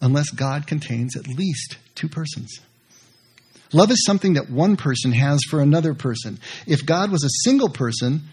unless 0.02 0.30
God 0.32 0.68
contains 0.68 1.16
at 1.16 1.28
least 1.28 1.78
two 1.96 2.10
persons. 2.10 2.60
Love 3.74 3.92
is 3.92 4.04
something 4.06 4.34
that 4.34 4.50
one 4.50 4.76
person 4.76 5.12
has 5.14 5.40
for 5.50 5.62
another 5.62 5.94
person. 5.94 6.40
If 6.68 6.86
God 6.86 7.12
was 7.12 7.24
a 7.24 7.44
single 7.44 7.70
person, 7.70 8.24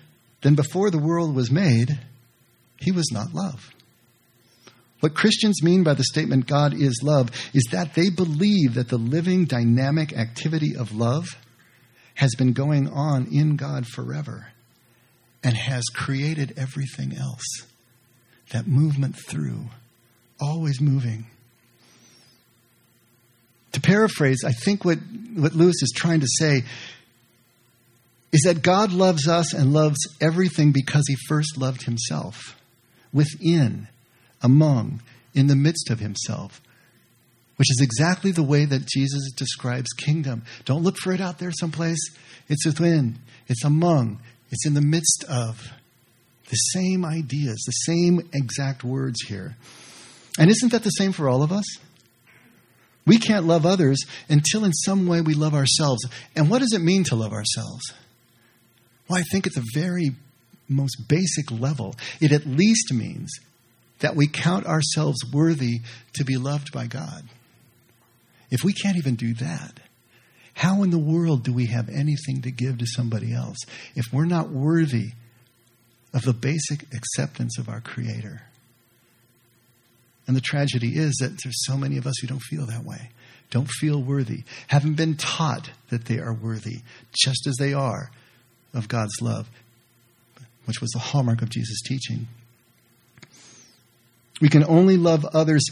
then 0.43 0.55
before 0.55 0.91
the 0.91 0.99
world 0.99 1.35
was 1.35 1.51
made, 1.51 1.99
he 2.81 2.91
was 2.91 3.11
not 3.13 3.35
love. 3.35 3.71
What 5.01 5.15
Christians 5.15 5.63
mean 5.63 5.85
by 5.85 5.95
the 5.95 6.05
statement 6.05 6.47
God 6.47 6.75
is 6.75 7.01
love 7.03 7.31
is 7.55 7.69
that 7.71 7.95
they 7.95 8.11
believe 8.11 8.75
that 8.75 8.89
the 8.89 8.99
living, 8.99 9.45
dynamic 9.45 10.13
activity 10.13 10.75
of 10.77 10.95
love 10.95 11.27
has 12.15 12.35
been 12.35 12.53
going 12.53 12.89
on 12.89 13.29
in 13.33 13.57
God 13.57 13.87
forever 13.87 14.49
and 15.45 15.57
has 15.57 15.85
created 15.95 16.55
everything 16.57 17.17
else. 17.17 17.45
That 18.51 18.67
movement 18.67 19.15
through, 19.17 19.67
always 20.41 20.81
moving. 20.81 21.27
To 23.73 23.81
paraphrase, 23.81 24.43
I 24.45 24.53
think 24.53 24.85
what, 24.85 24.99
what 25.35 25.55
Lewis 25.55 25.81
is 25.83 25.93
trying 25.95 26.21
to 26.21 26.27
say 26.39 26.65
is 28.33 28.43
that 28.43 28.63
God 28.63 28.93
loves 28.93 29.29
us 29.29 29.53
and 29.53 29.73
loves 29.73 29.99
everything 30.21 30.73
because 30.73 31.05
he 31.07 31.17
first 31.29 31.57
loved 31.57 31.83
himself 31.83 32.61
within 33.13 33.87
among, 34.43 35.03
in 35.35 35.47
the 35.47 35.57
midst 35.57 35.91
of 35.91 36.01
himself, 36.01 36.61
which 37.57 37.71
is 37.71 37.81
exactly 37.81 38.33
the 38.33 38.43
way 38.43 38.65
that 38.65 38.87
Jesus 38.87 39.31
describes 39.37 39.89
kingdom. 39.97 40.43
Don't 40.65 40.83
look 40.83 40.97
for 40.97 41.13
it 41.13 41.21
out 41.21 41.39
there 41.39 41.53
someplace. 41.53 42.01
It's 42.49 42.65
within, 42.65 43.19
it's 43.47 43.65
among, 43.65 44.21
it's 44.51 44.67
in 44.67 44.75
the 44.75 44.81
midst 44.81 45.25
of. 45.29 45.73
The 46.51 46.57
same 46.57 47.05
ideas, 47.05 47.63
the 47.67 47.73
same 47.73 48.29
exact 48.33 48.83
words 48.83 49.21
here. 49.27 49.57
And 50.39 50.51
isn't 50.51 50.73
that 50.73 50.83
the 50.83 50.91
same 50.91 51.13
for 51.13 51.29
all 51.29 51.43
of 51.43 51.53
us? 51.53 51.67
We 53.07 53.19
can't 53.19 53.47
love 53.47 53.67
others 53.67 53.99
until 54.29 54.65
in 54.65 54.73
some 54.73 55.07
way 55.07 55.21
we 55.21 55.35
love 55.35 55.55
ourselves. 55.55 56.07
And 56.37 56.49
what 56.49 56.61
does 56.61 56.73
it 56.73 56.81
mean 56.81 57.05
to 57.05 57.17
love 57.17 57.33
ourselves? 57.33 57.93
Well, 59.09 59.19
I 59.19 59.23
think 59.31 59.47
at 59.47 59.55
the 59.55 59.65
very 59.75 60.11
most 60.69 61.09
basic 61.09 61.51
level, 61.51 61.97
it 62.21 62.33
at 62.33 62.47
least 62.47 62.93
means 62.93 63.31
that 64.01 64.17
we 64.17 64.29
count 64.29 64.67
ourselves 64.67 65.19
worthy 65.33 65.81
to 66.15 66.25
be 66.25 66.37
loved 66.37 66.73
by 66.73 66.87
God. 66.87 67.25
If 68.51 68.65
we 68.65 68.73
can't 68.73 68.97
even 68.97 69.17
do 69.17 69.35
that, 69.35 69.81
how 70.55 70.83
in 70.83 70.91
the 70.91 70.99
world 70.99 71.45
do 71.45 71.53
we 71.53 71.67
have 71.67 71.89
anything 71.89 72.43
to 72.43 72.51
give 72.51 72.79
to 72.79 72.87
somebody 72.87 73.33
else 73.33 73.59
if 73.95 74.13
we're 74.13 74.25
not 74.25 74.51
worthy 74.51 75.13
of 76.13 76.23
the 76.23 76.33
basic 76.33 76.83
acceptance 76.95 77.59
of 77.59 77.69
our 77.69 77.81
Creator? 77.81 78.43
And 80.27 80.37
the 80.37 80.41
tragedy 80.41 80.97
is 80.97 81.17
that 81.21 81.39
there's 81.43 81.65
so 81.65 81.77
many 81.77 81.97
of 81.97 82.07
us 82.07 82.19
who 82.21 82.27
don't 82.27 82.43
feel 82.43 82.67
that 82.67 82.85
way, 82.85 83.11
don't 83.51 83.71
feel 83.71 84.03
worthy, 84.03 84.45
haven't 84.67 84.97
been 84.97 85.17
taught 85.17 85.71
that 85.91 86.07
they 86.07 86.19
are 86.19 86.35
worthy, 86.35 86.81
just 87.13 87.47
as 87.47 87.57
they 87.57 87.73
are 87.73 88.11
of 88.75 88.89
God's 88.89 89.23
love, 89.23 89.49
which 90.67 90.81
was 90.81 90.91
the 90.91 90.99
hallmark 90.99 91.41
of 91.41 91.51
Jesus' 91.51 91.81
teaching. 91.87 92.27
We 94.41 94.49
can 94.49 94.65
only 94.65 94.97
love 94.97 95.25
others 95.27 95.65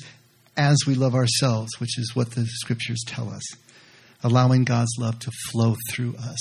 as 0.57 0.76
we 0.87 0.94
love 0.94 1.14
ourselves, 1.14 1.70
which 1.79 1.98
is 1.98 2.16
what 2.16 2.33
the 2.33 2.46
scriptures 2.46 3.02
tell 3.07 3.29
us, 3.29 3.44
allowing 4.24 4.64
God's 4.64 4.96
love 4.98 5.18
to 5.20 5.31
flow 5.50 5.76
through 5.90 6.16
us. 6.16 6.38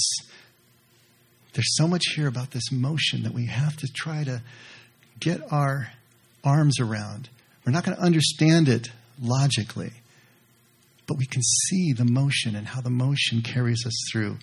There's 1.54 1.76
so 1.76 1.88
much 1.88 2.04
here 2.16 2.28
about 2.28 2.52
this 2.52 2.72
motion 2.72 3.24
that 3.24 3.34
we 3.34 3.46
have 3.46 3.78
to 3.78 3.88
try 3.88 4.24
to 4.24 4.42
get 5.20 5.42
our 5.52 5.92
arms 6.44 6.80
around. 6.80 7.30
We're 7.66 7.72
not 7.72 7.86
going 7.86 7.98
to 7.98 8.04
understand 8.04 8.68
it 8.68 8.90
logically, 9.22 9.94
but 11.08 11.18
we 11.18 11.26
can 11.26 11.41
see 11.41 11.94
the 11.94 12.06
motion 12.06 12.56
and 12.56 12.68
how 12.68 12.82
the 12.82 12.89
motion 12.89 13.41
carries 13.41 13.86
us 13.86 13.94
through. 14.12 14.38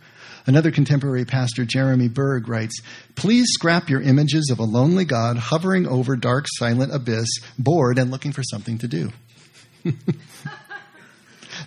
Another 0.47 0.71
contemporary 0.71 1.25
pastor, 1.25 1.65
Jeremy 1.65 2.09
Berg, 2.09 2.49
writes 2.49 2.81
Please 3.15 3.49
scrap 3.51 3.89
your 3.89 4.01
images 4.01 4.51
of 4.51 4.59
a 4.59 4.65
lonely 4.65 5.05
God 5.05 5.37
hovering 5.37 5.87
over 5.87 6.17
dark, 6.17 6.47
silent 6.49 6.95
abyss, 6.95 7.29
bored 7.59 7.99
and 7.99 8.11
looking 8.11 8.33
for 8.33 8.43
something 8.43 8.79
to 8.79 8.89
do. 8.89 9.11
the 9.85 9.97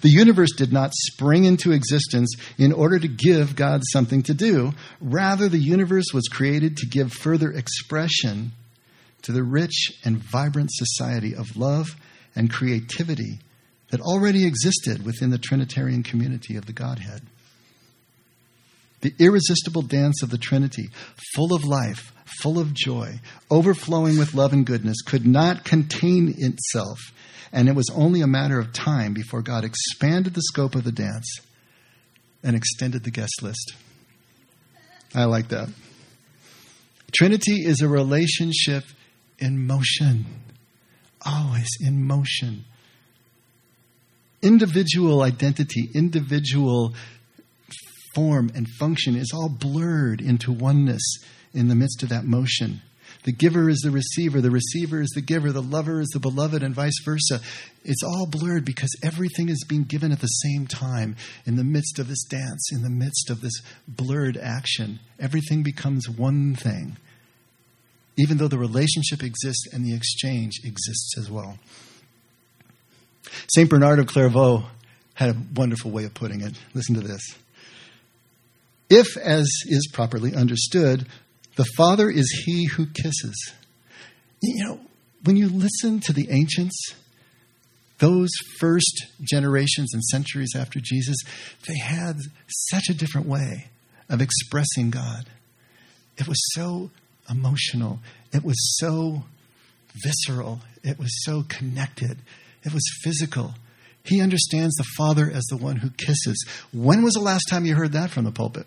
universe 0.04 0.54
did 0.56 0.72
not 0.72 0.92
spring 0.94 1.46
into 1.46 1.72
existence 1.72 2.34
in 2.58 2.72
order 2.72 2.98
to 3.00 3.08
give 3.08 3.56
God 3.56 3.82
something 3.92 4.24
to 4.24 4.34
do. 4.34 4.74
Rather, 5.02 5.50
the 5.50 5.58
universe 5.58 6.14
was 6.14 6.28
created 6.32 6.78
to 6.78 6.88
give 6.88 7.12
further 7.12 7.52
expression 7.52 8.52
to 9.24 9.32
the 9.32 9.44
rich 9.44 9.92
and 10.04 10.18
vibrant 10.18 10.70
society 10.72 11.36
of 11.36 11.58
love 11.58 11.96
and 12.36 12.52
creativity 12.52 13.40
that 13.96 14.02
already 14.02 14.46
existed 14.46 15.06
within 15.06 15.30
the 15.30 15.38
Trinitarian 15.38 16.04
community 16.04 16.58
of 16.58 16.66
the 16.66 16.74
Godhead. 16.74 17.22
The 19.00 19.14
irresistible 19.20 19.84
dance 19.84 20.22
of 20.22 20.30
the 20.30 20.38
Trinity, 20.38 20.90
full 21.34 21.54
of 21.54 21.64
life, 21.64 22.12
full 22.42 22.60
of 22.60 22.74
joy, 22.74 23.22
overflowing 23.50 24.18
with 24.18 24.34
love 24.34 24.52
and 24.52 24.66
goodness, 24.66 25.02
could 25.02 25.26
not 25.26 25.64
contain 25.64 26.36
itself, 26.38 27.00
and 27.54 27.70
it 27.70 27.76
was 27.76 27.90
only 27.96 28.20
a 28.20 28.28
matter 28.28 28.60
of 28.60 28.74
time 28.74 29.14
before 29.14 29.42
God 29.42 29.64
expanded 29.64 30.34
the 30.34 30.42
scope 30.42 30.76
of 30.76 30.84
the 30.84 30.92
dance 30.92 31.40
and 32.44 32.54
extended 32.54 33.06
the 33.06 33.12
guest 33.12 33.42
list. 33.42 33.76
I 35.14 35.24
like 35.24 35.48
that. 35.50 35.70
Trinity 37.14 37.64
is 37.66 37.80
a 37.80 37.88
relationship 37.88 38.84
in 39.40 39.66
motion, 39.66 40.26
always 41.26 41.70
in 41.80 42.06
motion 42.06 42.66
individual 44.46 45.24
identity, 45.24 45.90
individual 45.94 46.94
form 48.14 48.52
and 48.56 48.68
function 48.80 49.16
is 49.16 49.32
all 49.34 49.50
blurred 49.50 50.22
into 50.22 50.52
oneness 50.52 51.04
in 51.54 51.68
the 51.68 51.76
midst 51.76 52.04
of 52.04 52.10
that 52.10 52.24
motion. 52.24 52.82
The 53.24 53.32
giver 53.32 53.70
is 53.70 53.80
the 53.80 53.90
receiver, 53.90 54.40
the 54.40 54.52
receiver 54.52 55.02
is 55.02 55.10
the 55.16 55.22
giver, 55.22 55.52
the 55.52 55.62
lover 55.62 56.00
is 56.00 56.10
the 56.10 56.20
beloved, 56.20 56.62
and 56.62 56.76
vice 56.76 57.00
versa. 57.04 57.42
It's 57.84 58.04
all 58.04 58.28
blurred 58.28 58.66
because 58.66 58.96
everything 59.04 59.50
is 59.50 59.66
being 59.68 59.84
given 59.84 60.12
at 60.12 60.22
the 60.22 60.28
same 60.28 60.68
time 60.68 61.16
in 61.46 61.56
the 61.56 61.64
midst 61.64 61.98
of 61.98 62.08
this 62.08 62.24
dance, 62.26 62.70
in 62.72 62.84
the 62.84 62.90
midst 62.90 63.32
of 63.32 63.42
this 63.42 63.64
blurred 63.88 64.38
action. 64.38 65.00
Everything 65.20 65.64
becomes 65.64 66.08
one 66.08 66.54
thing, 66.54 66.98
even 68.16 68.38
though 68.38 68.48
the 68.48 68.60
relationship 68.60 69.24
exists 69.24 69.74
and 69.74 69.84
the 69.84 69.96
exchange 69.96 70.60
exists 70.64 71.18
as 71.18 71.32
well. 71.32 71.58
St. 73.54 73.70
Bernard 73.70 74.00
of 74.00 74.08
Clairvaux 74.08 74.66
had 75.14 75.30
a 75.30 75.38
wonderful 75.56 75.92
way 75.92 76.06
of 76.06 76.14
putting 76.14 76.42
it. 76.42 76.54
Listen 76.74 76.96
to 76.96 77.02
this. 77.02 77.22
If, 78.90 79.18
as 79.18 79.50
is 79.66 79.90
properly 79.92 80.36
understood, 80.36 81.08
the 81.56 81.66
Father 81.78 82.10
is 82.10 82.44
he 82.46 82.66
who 82.66 82.86
kisses. 82.86 83.54
You 84.42 84.66
know, 84.66 84.80
when 85.24 85.38
you 85.38 85.50
listen 85.50 86.00
to 86.02 86.14
the 86.14 86.30
ancients, 86.30 86.94
those 88.00 88.30
first 88.60 89.06
generations 89.22 89.94
and 89.94 90.04
centuries 90.04 90.54
after 90.56 90.80
Jesus, 90.82 91.18
they 91.68 91.78
had 91.78 92.18
such 92.48 92.90
a 92.90 92.94
different 92.94 93.28
way 93.28 93.68
of 94.10 94.22
expressing 94.22 94.92
God. 94.92 95.26
It 96.18 96.28
was 96.28 96.42
so 96.54 96.92
emotional, 97.30 98.00
it 98.34 98.44
was 98.44 98.78
so 98.78 99.24
visceral, 100.04 100.60
it 100.84 101.00
was 101.00 101.24
so 101.24 101.44
connected. 101.48 102.18
It 102.66 102.74
was 102.74 102.84
physical. 103.04 103.54
He 104.04 104.22
understands 104.22 104.76
the 104.76 104.86
Father 104.98 105.32
as 105.32 105.44
the 105.46 105.58
one 105.58 105.78
who 105.78 105.90
kisses. 105.92 106.46
When 106.74 107.04
was 107.04 107.14
the 107.14 107.22
last 107.22 107.46
time 107.50 107.66
you 107.66 107.76
heard 107.76 107.94
that 107.94 108.12
from 108.12 108.26
the 108.26 108.32
pulpit? 108.32 108.66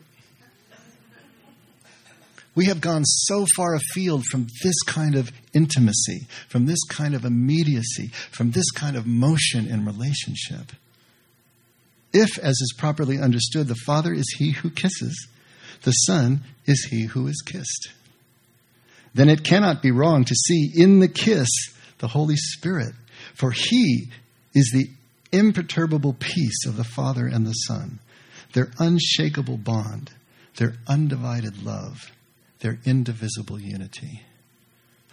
We 2.54 2.66
have 2.66 2.80
gone 2.80 3.04
so 3.04 3.46
far 3.54 3.74
afield 3.76 4.24
from 4.24 4.48
this 4.64 4.82
kind 4.82 5.14
of 5.14 5.30
intimacy, 5.54 6.26
from 6.48 6.66
this 6.66 6.82
kind 6.88 7.14
of 7.14 7.24
immediacy, 7.24 8.08
from 8.32 8.50
this 8.50 8.68
kind 8.72 8.96
of 8.96 9.06
motion 9.06 9.68
in 9.68 9.84
relationship. 9.84 10.72
If, 12.12 12.36
as 12.38 12.54
is 12.54 12.74
properly 12.76 13.20
understood, 13.20 13.68
the 13.68 13.76
Father 13.86 14.12
is 14.12 14.34
he 14.38 14.52
who 14.52 14.70
kisses, 14.70 15.28
the 15.82 15.92
Son 15.92 16.40
is 16.66 16.88
he 16.90 17.04
who 17.04 17.28
is 17.28 17.40
kissed, 17.46 17.92
then 19.14 19.28
it 19.28 19.44
cannot 19.44 19.80
be 19.80 19.92
wrong 19.92 20.24
to 20.24 20.34
see 20.34 20.72
in 20.74 20.98
the 20.98 21.08
kiss 21.08 21.48
the 21.98 22.08
Holy 22.08 22.36
Spirit, 22.36 22.94
for 23.34 23.50
he 23.50 24.08
is 24.54 24.70
the 24.72 24.88
imperturbable 25.30 26.14
peace 26.18 26.66
of 26.66 26.76
the 26.76 26.84
Father 26.84 27.26
and 27.26 27.46
the 27.46 27.52
Son, 27.52 27.98
their 28.54 28.70
unshakable 28.78 29.58
bond, 29.58 30.10
their 30.56 30.74
undivided 30.88 31.62
love 31.62 32.10
their 32.60 32.78
indivisible 32.84 33.60
unity. 33.60 34.22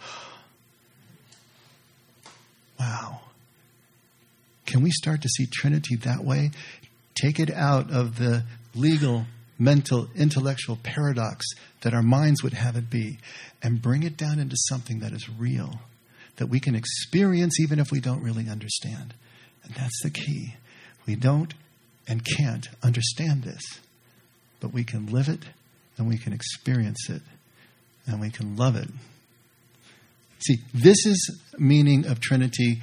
Wow. 2.78 3.22
Can 4.66 4.82
we 4.82 4.90
start 4.90 5.22
to 5.22 5.30
see 5.30 5.46
Trinity 5.46 5.96
that 5.96 6.22
way? 6.22 6.50
Take 7.14 7.40
it 7.40 7.50
out 7.50 7.90
of 7.90 8.18
the 8.18 8.44
legal, 8.74 9.24
mental, 9.58 10.08
intellectual 10.14 10.76
paradox 10.82 11.46
that 11.80 11.94
our 11.94 12.02
minds 12.02 12.42
would 12.42 12.52
have 12.52 12.76
it 12.76 12.90
be 12.90 13.18
and 13.62 13.80
bring 13.80 14.02
it 14.02 14.18
down 14.18 14.38
into 14.38 14.56
something 14.68 14.98
that 14.98 15.14
is 15.14 15.26
real, 15.26 15.80
that 16.36 16.48
we 16.48 16.60
can 16.60 16.74
experience 16.74 17.58
even 17.60 17.78
if 17.78 17.90
we 17.90 18.00
don't 18.00 18.22
really 18.22 18.48
understand. 18.48 19.14
And 19.64 19.74
that's 19.74 20.02
the 20.02 20.10
key. 20.10 20.54
We 21.06 21.16
don't 21.16 21.54
and 22.08 22.24
can't 22.24 22.66
understand 22.82 23.42
this, 23.42 23.62
but 24.60 24.72
we 24.72 24.84
can 24.84 25.06
live 25.06 25.28
it 25.28 25.44
and 25.98 26.08
we 26.08 26.18
can 26.18 26.32
experience 26.32 27.08
it 27.08 27.22
and 28.06 28.20
we 28.20 28.30
can 28.30 28.56
love 28.56 28.76
it. 28.76 28.88
See, 30.38 30.58
this 30.74 31.06
is 31.06 31.40
meaning 31.58 32.06
of 32.06 32.20
Trinity 32.20 32.80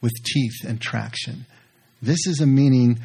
with 0.00 0.12
teeth 0.24 0.64
and 0.66 0.80
traction. 0.80 1.46
This 2.00 2.26
is 2.26 2.40
a 2.40 2.46
meaning 2.46 2.98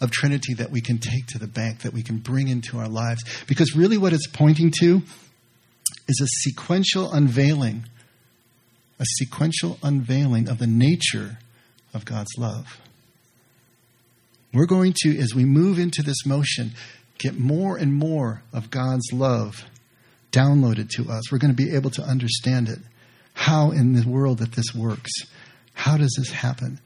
of 0.00 0.10
Trinity 0.10 0.54
that 0.54 0.70
we 0.70 0.80
can 0.80 0.98
take 0.98 1.26
to 1.28 1.38
the 1.38 1.46
bank, 1.46 1.80
that 1.80 1.92
we 1.92 2.02
can 2.02 2.18
bring 2.18 2.48
into 2.48 2.78
our 2.78 2.88
lives. 2.88 3.22
Because 3.46 3.74
really, 3.74 3.96
what 3.96 4.12
it's 4.12 4.26
pointing 4.26 4.72
to 4.80 5.02
is 6.08 6.20
a 6.20 6.26
sequential 6.26 7.12
unveiling, 7.12 7.84
a 9.02 9.04
sequential 9.18 9.78
unveiling 9.82 10.48
of 10.48 10.58
the 10.58 10.66
nature 10.66 11.38
of 11.92 12.04
God's 12.04 12.30
love. 12.38 12.80
We're 14.54 14.66
going 14.66 14.94
to, 15.02 15.18
as 15.18 15.34
we 15.34 15.44
move 15.44 15.80
into 15.80 16.02
this 16.02 16.24
motion, 16.24 16.70
get 17.18 17.36
more 17.36 17.76
and 17.76 17.92
more 17.92 18.42
of 18.52 18.70
God's 18.70 19.12
love 19.12 19.64
downloaded 20.30 20.88
to 20.90 21.10
us. 21.10 21.32
We're 21.32 21.38
going 21.38 21.54
to 21.54 21.62
be 21.62 21.74
able 21.74 21.90
to 21.90 22.02
understand 22.02 22.68
it. 22.68 22.78
How 23.34 23.72
in 23.72 23.94
the 23.94 24.08
world 24.08 24.38
that 24.38 24.52
this 24.52 24.72
works? 24.72 25.10
How 25.74 25.96
does 25.96 26.14
this 26.16 26.30
happen? 26.30 26.78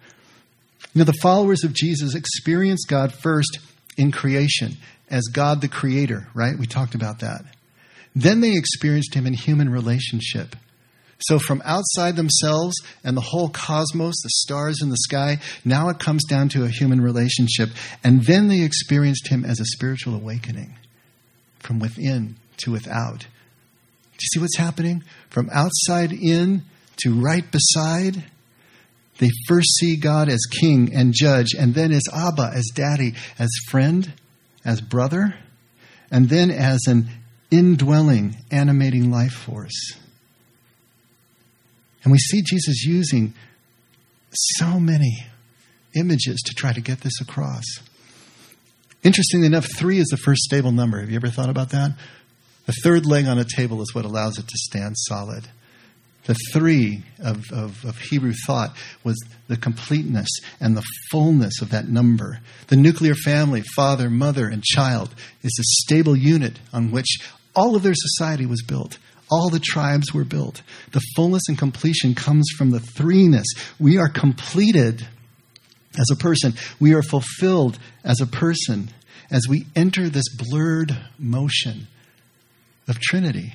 You 0.95 1.01
know, 1.01 1.05
the 1.05 1.19
followers 1.21 1.65
of 1.65 1.75
Jesus 1.75 2.15
experience 2.15 2.87
God 2.89 3.13
first 3.13 3.59
in 3.99 4.11
creation 4.11 4.79
as 5.11 5.25
God 5.25 5.61
the 5.61 5.69
Creator, 5.69 6.29
right? 6.33 6.59
We 6.59 6.67
talked 6.67 6.95
about 6.95 7.19
that. 7.19 7.43
Then 8.15 8.41
they 8.41 8.57
experienced 8.57 9.13
Him 9.13 9.27
in 9.27 9.35
human 9.35 9.69
relationship. 9.69 10.57
So, 11.19 11.39
from 11.39 11.63
outside 11.65 12.17
themselves 12.17 12.75
and 13.03 13.17
the 13.17 13.23
whole 13.23 13.49
cosmos, 13.49 14.17
the 14.23 14.29
stars 14.29 14.83
in 14.83 14.91
the 14.91 14.99
sky, 14.99 15.39
now 15.65 15.89
it 15.89 15.99
comes 15.99 16.25
down 16.25 16.51
to 16.51 16.65
a 16.65 16.69
human 16.69 17.01
relationship. 17.01 17.71
And 18.05 18.25
then 18.25 18.49
they 18.49 18.63
experienced 18.63 19.29
Him 19.29 19.45
as 19.45 19.59
a 19.59 19.65
spiritual 19.65 20.15
awakening 20.15 20.77
from 21.59 21.79
within 21.79 22.37
to 22.59 22.71
without. 22.71 23.21
Do 23.21 24.23
you 24.23 24.29
see 24.33 24.41
what's 24.41 24.57
happening? 24.57 25.05
From 25.31 25.49
outside 25.53 26.13
in 26.13 26.63
to 27.03 27.15
right 27.15 27.45
beside. 27.51 28.25
They 29.19 29.31
first 29.49 29.77
see 29.79 29.97
God 29.97 30.29
as 30.29 30.41
king 30.61 30.95
and 30.95 31.15
judge, 31.15 31.55
and 31.59 31.75
then 31.75 31.93
as 31.93 32.05
Abba, 32.13 32.53
as 32.55 32.67
daddy, 32.75 33.15
as 33.39 33.49
friend, 33.71 34.13
as 34.65 34.83
brother, 34.83 35.35
and 36.11 36.29
then 36.29 36.51
as 36.51 36.81
an 36.87 37.09
indwelling, 37.51 38.37
animating 38.51 39.11
life 39.11 39.33
force. 39.33 39.97
And 42.07 42.12
we 42.12 42.19
see 42.19 42.40
Jesus 42.40 42.85
using 42.85 43.35
so 44.33 44.79
many 44.79 45.27
images 45.97 46.40
to 46.47 46.55
try 46.55 46.73
to 46.73 46.81
get 46.81 47.01
this 47.01 47.21
across. 47.21 47.64
Interestingly 49.03 49.49
enough, 49.49 49.66
three 49.77 49.99
is 49.99 50.07
the 50.07 50.16
first 50.16 50.42
stable 50.42 50.71
number. 50.71 51.01
Have 51.01 51.11
you 51.11 51.16
ever 51.16 51.31
thought 51.31 51.51
about 51.51 51.71
that? 51.71 51.99
The 52.66 52.75
third 52.85 53.07
leg 53.07 53.27
on 53.27 53.40
a 53.40 53.45
table 53.45 53.83
is 53.83 53.92
what 53.92 54.05
allows 54.05 54.38
it 54.38 54.47
to 54.47 54.55
stand 54.57 54.95
solid. 54.97 55.49
The 56.27 56.37
three 56.53 57.03
of, 57.19 57.42
of, 57.53 57.85
of, 57.85 57.99
Hebrew 57.99 58.35
thought 58.47 58.77
was 59.03 59.21
the 59.49 59.57
completeness 59.57 60.29
and 60.61 60.77
the 60.77 60.85
fullness 61.11 61.61
of 61.61 61.71
that 61.71 61.88
number. 61.88 62.38
The 62.69 62.77
nuclear 62.77 63.16
family, 63.16 63.62
father, 63.75 64.09
mother, 64.09 64.47
and 64.47 64.62
child, 64.62 65.12
is 65.42 65.59
a 65.59 65.83
stable 65.83 66.14
unit 66.14 66.61
on 66.73 66.92
which 66.92 67.19
all 67.57 67.75
of 67.75 67.83
their 67.83 67.95
society 67.97 68.47
was 68.47 68.62
built. 68.62 68.99
All 69.31 69.51
the 69.51 69.61
tribes 69.61 70.15
were 70.15 70.25
built. 70.25 70.62
The 70.93 71.03
fullness 71.17 71.43
and 71.49 71.59
completion 71.59 72.15
comes 72.15 72.47
from 72.57 72.71
the 72.71 72.79
threeness. 72.79 73.45
We 73.79 73.99
are 73.99 74.09
completed 74.09 75.07
as 75.99 76.11
a 76.12 76.17
person, 76.17 76.55
we 76.79 76.93
are 76.95 77.03
fulfilled 77.03 77.79
as 78.05 78.21
a 78.21 78.27
person 78.27 78.91
as 79.31 79.49
we 79.49 79.67
enter 79.75 80.09
this 80.09 80.29
blurred 80.37 80.97
motion 81.19 81.89
of 82.87 83.01
Trinity 83.01 83.55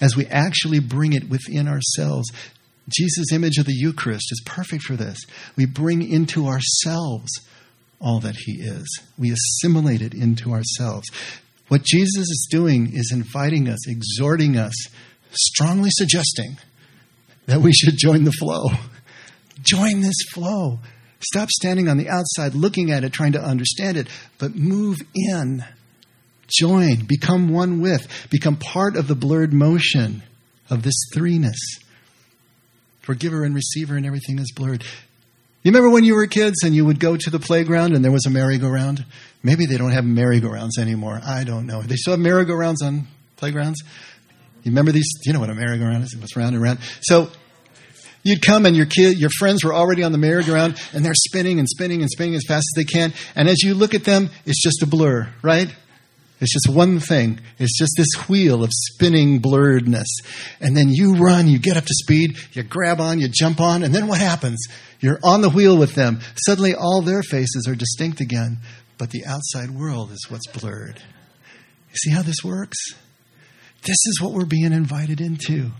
as 0.00 0.16
we 0.16 0.26
actually 0.26 0.78
bring 0.78 1.12
it 1.12 1.28
within 1.28 1.66
ourselves. 1.68 2.30
Jesus' 2.88 3.32
image 3.32 3.58
of 3.58 3.66
the 3.66 3.74
Eucharist 3.74 4.30
is 4.30 4.42
perfect 4.46 4.84
for 4.84 4.96
this. 4.96 5.18
We 5.56 5.66
bring 5.66 6.08
into 6.08 6.46
ourselves 6.46 7.28
all 8.00 8.20
that 8.20 8.36
He 8.36 8.62
is, 8.62 8.86
we 9.18 9.32
assimilate 9.32 10.00
it 10.00 10.14
into 10.14 10.52
ourselves. 10.52 11.08
What 11.68 11.82
Jesus 11.82 12.22
is 12.22 12.48
doing 12.50 12.90
is 12.92 13.12
inviting 13.12 13.68
us, 13.68 13.88
exhorting 13.88 14.56
us, 14.56 14.74
strongly 15.32 15.90
suggesting 15.92 16.56
that 17.46 17.60
we 17.60 17.72
should 17.72 17.96
join 17.96 18.24
the 18.24 18.32
flow. 18.32 18.64
Join 19.62 20.00
this 20.00 20.16
flow. 20.32 20.78
Stop 21.20 21.48
standing 21.50 21.88
on 21.88 21.96
the 21.96 22.08
outside 22.08 22.54
looking 22.54 22.90
at 22.90 23.04
it, 23.04 23.12
trying 23.12 23.32
to 23.32 23.40
understand 23.40 23.96
it, 23.96 24.08
but 24.38 24.54
move 24.54 24.98
in 25.14 25.64
Join, 26.48 27.04
become 27.04 27.50
one 27.50 27.80
with, 27.80 28.08
become 28.30 28.56
part 28.56 28.96
of 28.96 29.06
the 29.06 29.14
blurred 29.14 29.52
motion 29.52 30.22
of 30.70 30.82
this 30.82 30.94
threeness. 31.14 31.58
Forgiver 33.00 33.44
and 33.44 33.54
receiver 33.54 33.96
and 33.96 34.06
everything 34.06 34.38
is 34.38 34.52
blurred. 34.56 34.82
You 35.62 35.72
remember 35.72 35.90
when 35.90 36.04
you 36.04 36.14
were 36.14 36.26
kids 36.26 36.62
and 36.62 36.74
you 36.74 36.84
would 36.84 37.00
go 37.00 37.16
to 37.16 37.30
the 37.30 37.40
playground 37.40 37.94
and 37.94 38.04
there 38.04 38.12
was 38.12 38.26
a 38.26 38.30
merry-go-round? 38.30 39.04
Maybe 39.42 39.66
they 39.66 39.76
don't 39.76 39.90
have 39.90 40.04
merry-go-rounds 40.04 40.78
anymore. 40.78 41.20
I 41.24 41.42
don't 41.44 41.66
know. 41.66 41.82
They 41.82 41.96
still 41.96 42.12
have 42.12 42.20
merry-go-rounds 42.20 42.80
on 42.80 43.08
playgrounds? 43.36 43.82
You 44.62 44.70
remember 44.70 44.92
these? 44.92 45.08
You 45.24 45.32
know 45.32 45.40
what 45.40 45.50
a 45.50 45.54
merry-go-round 45.54 46.04
is? 46.04 46.14
It 46.14 46.20
was 46.20 46.36
round 46.36 46.54
and 46.54 46.62
round. 46.62 46.78
So 47.00 47.30
you'd 48.22 48.40
come 48.40 48.66
and 48.66 48.76
your 48.76 48.86
kid, 48.86 49.18
your 49.18 49.30
friends 49.30 49.64
were 49.64 49.74
already 49.74 50.04
on 50.04 50.12
the 50.12 50.18
merry-go-round 50.18 50.80
and 50.92 51.04
they're 51.04 51.12
spinning 51.14 51.58
and 51.58 51.68
spinning 51.68 52.02
and 52.02 52.10
spinning 52.10 52.34
as 52.36 52.44
fast 52.46 52.66
as 52.76 52.84
they 52.84 52.84
can. 52.84 53.12
And 53.34 53.48
as 53.48 53.62
you 53.62 53.74
look 53.74 53.94
at 53.94 54.04
them, 54.04 54.30
it's 54.46 54.62
just 54.62 54.82
a 54.82 54.86
blur, 54.86 55.28
right? 55.42 55.74
It's 56.40 56.52
just 56.52 56.68
one 56.68 57.00
thing. 57.00 57.40
It's 57.58 57.76
just 57.76 57.92
this 57.96 58.28
wheel 58.28 58.62
of 58.62 58.70
spinning 58.72 59.40
blurredness. 59.40 60.06
And 60.60 60.76
then 60.76 60.88
you 60.88 61.16
run, 61.16 61.48
you 61.48 61.58
get 61.58 61.76
up 61.76 61.84
to 61.84 61.94
speed, 61.94 62.36
you 62.52 62.62
grab 62.62 63.00
on, 63.00 63.20
you 63.20 63.28
jump 63.28 63.60
on, 63.60 63.82
and 63.82 63.94
then 63.94 64.06
what 64.06 64.20
happens? 64.20 64.64
You're 65.00 65.18
on 65.24 65.40
the 65.42 65.50
wheel 65.50 65.76
with 65.76 65.94
them. 65.94 66.20
Suddenly 66.46 66.74
all 66.74 67.02
their 67.02 67.22
faces 67.22 67.66
are 67.68 67.74
distinct 67.74 68.20
again, 68.20 68.58
but 68.98 69.10
the 69.10 69.24
outside 69.26 69.70
world 69.70 70.12
is 70.12 70.26
what's 70.28 70.46
blurred. 70.46 71.02
You 71.90 71.96
see 71.96 72.10
how 72.10 72.22
this 72.22 72.44
works? 72.44 72.78
This 73.82 73.96
is 74.06 74.20
what 74.20 74.32
we're 74.32 74.44
being 74.44 74.72
invited 74.72 75.20
into. 75.20 75.72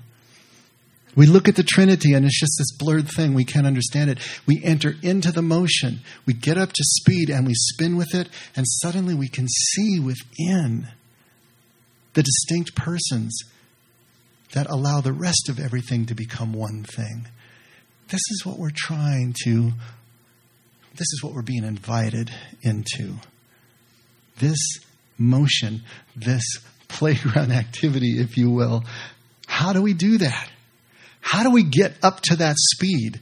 We 1.18 1.26
look 1.26 1.48
at 1.48 1.56
the 1.56 1.64
Trinity 1.64 2.12
and 2.12 2.24
it's 2.24 2.38
just 2.38 2.54
this 2.58 2.70
blurred 2.78 3.08
thing. 3.08 3.34
We 3.34 3.44
can't 3.44 3.66
understand 3.66 4.08
it. 4.08 4.20
We 4.46 4.62
enter 4.62 4.94
into 5.02 5.32
the 5.32 5.42
motion. 5.42 5.98
We 6.26 6.32
get 6.32 6.56
up 6.56 6.72
to 6.72 6.84
speed 6.84 7.28
and 7.28 7.44
we 7.44 7.54
spin 7.54 7.96
with 7.96 8.14
it, 8.14 8.28
and 8.54 8.64
suddenly 8.64 9.16
we 9.16 9.28
can 9.28 9.48
see 9.48 9.98
within 9.98 10.86
the 12.14 12.22
distinct 12.22 12.76
persons 12.76 13.36
that 14.52 14.70
allow 14.70 15.00
the 15.00 15.12
rest 15.12 15.48
of 15.48 15.58
everything 15.58 16.06
to 16.06 16.14
become 16.14 16.52
one 16.52 16.84
thing. 16.84 17.26
This 18.10 18.22
is 18.30 18.46
what 18.46 18.56
we're 18.56 18.70
trying 18.72 19.34
to, 19.42 19.72
this 20.92 21.00
is 21.14 21.20
what 21.20 21.32
we're 21.32 21.42
being 21.42 21.64
invited 21.64 22.30
into. 22.62 23.14
This 24.38 24.60
motion, 25.18 25.82
this 26.14 26.44
playground 26.86 27.50
activity, 27.50 28.20
if 28.20 28.36
you 28.36 28.50
will. 28.50 28.84
How 29.48 29.72
do 29.72 29.82
we 29.82 29.94
do 29.94 30.18
that? 30.18 30.48
How 31.20 31.42
do 31.42 31.50
we 31.50 31.62
get 31.62 31.94
up 32.02 32.20
to 32.22 32.36
that 32.36 32.56
speed? 32.74 33.20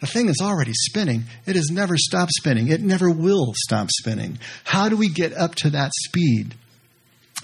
The 0.00 0.06
thing 0.06 0.28
is 0.28 0.38
already 0.40 0.72
spinning. 0.74 1.24
It 1.46 1.56
has 1.56 1.70
never 1.70 1.96
stopped 1.96 2.32
spinning. 2.32 2.68
It 2.68 2.80
never 2.80 3.10
will 3.10 3.52
stop 3.56 3.88
spinning. 3.90 4.38
How 4.64 4.88
do 4.88 4.96
we 4.96 5.08
get 5.08 5.32
up 5.32 5.54
to 5.56 5.70
that 5.70 5.90
speed 6.06 6.54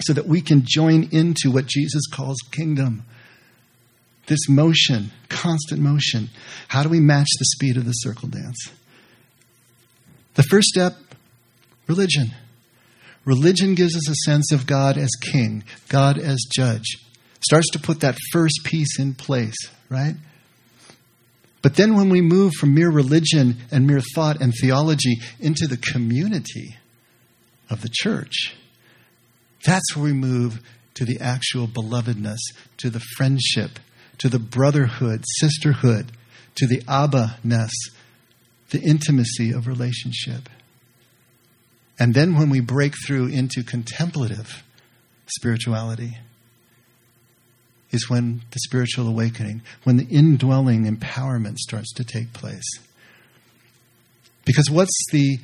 so 0.01 0.13
that 0.13 0.27
we 0.27 0.41
can 0.41 0.63
join 0.65 1.09
into 1.11 1.51
what 1.51 1.65
Jesus 1.65 2.03
calls 2.07 2.37
kingdom? 2.51 3.03
This 4.27 4.47
motion, 4.49 5.11
constant 5.29 5.81
motion. 5.81 6.29
How 6.69 6.81
do 6.83 6.89
we 6.89 6.99
match 6.99 7.27
the 7.37 7.45
speed 7.45 7.77
of 7.77 7.85
the 7.85 7.91
circle 7.91 8.29
dance? 8.29 8.71
The 10.35 10.43
first 10.43 10.67
step 10.67 10.95
religion. 11.87 12.31
Religion 13.25 13.75
gives 13.75 13.95
us 13.95 14.09
a 14.09 14.15
sense 14.25 14.51
of 14.51 14.67
God 14.67 14.97
as 14.97 15.09
king, 15.19 15.63
God 15.89 16.17
as 16.17 16.39
judge. 16.53 16.97
Starts 17.41 17.69
to 17.71 17.79
put 17.79 17.99
that 17.99 18.17
first 18.31 18.61
piece 18.63 18.99
in 18.99 19.13
place, 19.13 19.57
right? 19.89 20.15
But 21.61 21.75
then 21.75 21.95
when 21.95 22.09
we 22.09 22.21
move 22.21 22.53
from 22.59 22.75
mere 22.75 22.91
religion 22.91 23.57
and 23.71 23.87
mere 23.87 24.01
thought 24.13 24.39
and 24.39 24.53
theology 24.53 25.19
into 25.39 25.67
the 25.67 25.77
community 25.77 26.77
of 27.69 27.81
the 27.81 27.89
church, 27.91 28.55
that's 29.65 29.95
where 29.95 30.05
we 30.05 30.13
move 30.13 30.61
to 30.93 31.05
the 31.05 31.19
actual 31.19 31.67
belovedness, 31.67 32.37
to 32.77 32.89
the 32.89 33.01
friendship, 33.17 33.79
to 34.19 34.29
the 34.29 34.39
brotherhood, 34.39 35.23
sisterhood, 35.39 36.11
to 36.55 36.67
the 36.67 36.83
Abba 36.87 37.37
ness, 37.43 37.73
the 38.69 38.81
intimacy 38.81 39.51
of 39.51 39.67
relationship. 39.67 40.49
And 41.99 42.13
then 42.13 42.35
when 42.35 42.49
we 42.49 42.59
break 42.59 42.93
through 43.05 43.27
into 43.27 43.63
contemplative 43.63 44.63
spirituality, 45.27 46.17
is 47.95 48.09
when 48.09 48.41
the 48.51 48.59
spiritual 48.59 49.07
awakening, 49.07 49.63
when 49.83 49.97
the 49.97 50.05
indwelling 50.05 50.85
empowerment 50.85 51.57
starts 51.57 51.91
to 51.93 52.03
take 52.03 52.31
place. 52.33 52.69
Because 54.45 54.69
what's 54.69 54.93
the 55.11 55.39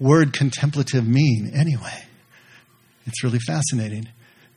word 0.00 0.32
contemplative 0.32 1.06
mean 1.06 1.52
anyway? 1.54 2.02
It's 3.06 3.22
really 3.22 3.38
fascinating. 3.46 4.08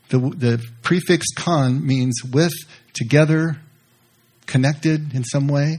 The, 0.10 0.18
the 0.18 0.66
prefix 0.82 1.28
con 1.38 1.86
means 1.86 2.22
with, 2.24 2.54
together, 2.94 3.58
connected 4.46 5.14
in 5.14 5.24
some 5.24 5.48
way. 5.48 5.78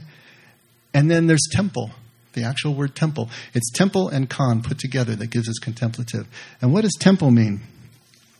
And 0.93 1.11
then 1.11 1.27
there's 1.27 1.47
temple, 1.51 1.91
the 2.33 2.43
actual 2.43 2.73
word 2.73 2.95
temple. 2.95 3.29
It's 3.53 3.71
temple 3.71 4.09
and 4.09 4.29
con 4.29 4.63
put 4.63 4.79
together 4.79 5.15
that 5.15 5.27
gives 5.27 5.49
us 5.49 5.59
contemplative. 5.59 6.27
And 6.61 6.73
what 6.73 6.81
does 6.81 6.95
temple 6.99 7.31
mean? 7.31 7.61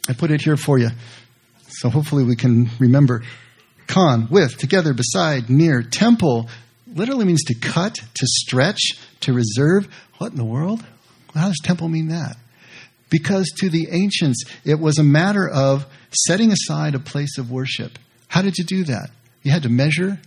I 0.10 0.14
put 0.14 0.32
it 0.32 0.42
here 0.42 0.58
for 0.58 0.78
you. 0.78 0.90
So 1.80 1.90
hopefully 1.90 2.24
we 2.24 2.36
can 2.36 2.70
remember. 2.80 3.24
Con, 3.88 4.28
with, 4.32 4.58
together, 4.58 4.94
beside, 4.94 5.50
near. 5.50 5.84
Temple 5.84 6.50
literally 6.88 7.26
means 7.26 7.44
to 7.44 7.56
cut, 7.56 7.96
to 7.96 8.26
stretch, 8.26 8.82
to 9.22 9.34
reserve. 9.34 9.88
What 10.18 10.32
in 10.32 10.38
the 10.38 10.46
world? 10.46 10.84
How 11.34 11.48
does 11.48 11.60
temple 11.64 11.90
mean 11.90 12.10
that? 12.10 12.38
Because 13.10 13.52
to 13.58 13.70
the 13.70 13.88
ancients, 13.92 14.44
it 14.64 14.80
was 14.80 14.98
a 14.98 15.04
matter 15.04 15.48
of 15.48 15.86
setting 16.12 16.52
aside 16.52 16.96
a 16.96 17.00
place 17.00 17.38
of 17.38 17.52
worship. 17.52 18.00
How 18.28 18.42
did 18.42 18.58
you 18.58 18.64
do 18.64 18.84
that? 18.86 19.10
You 19.44 19.52
had 19.52 19.64
to 19.64 19.70
measure, 19.70 20.20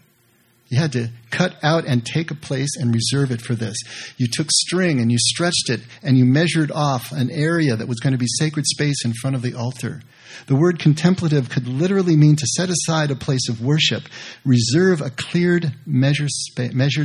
you 0.68 0.78
had 0.78 0.92
to 0.92 1.10
cut 1.30 1.56
out 1.62 1.84
and 1.86 2.04
take 2.04 2.30
a 2.30 2.34
place 2.34 2.70
and 2.78 2.92
reserve 2.92 3.30
it 3.30 3.40
for 3.40 3.54
this. 3.54 3.76
You 4.16 4.26
took 4.30 4.50
string 4.50 5.00
and 5.00 5.10
you 5.10 5.18
stretched 5.18 5.70
it 5.70 5.80
and 6.02 6.18
you 6.18 6.24
measured 6.24 6.72
off 6.72 7.12
an 7.12 7.30
area 7.30 7.76
that 7.76 7.88
was 7.88 8.00
going 8.00 8.12
to 8.12 8.18
be 8.18 8.26
sacred 8.38 8.66
space 8.66 9.04
in 9.04 9.12
front 9.14 9.36
of 9.36 9.42
the 9.42 9.54
altar. 9.54 10.02
The 10.46 10.56
word 10.56 10.78
contemplative 10.78 11.48
could 11.48 11.66
literally 11.66 12.16
mean 12.16 12.36
to 12.36 12.46
set 12.46 12.68
aside 12.68 13.10
a 13.10 13.16
place 13.16 13.48
of 13.48 13.62
worship, 13.62 14.04
reserve 14.44 15.00
a 15.00 15.10
cleared, 15.10 15.74
measured, 15.86 16.30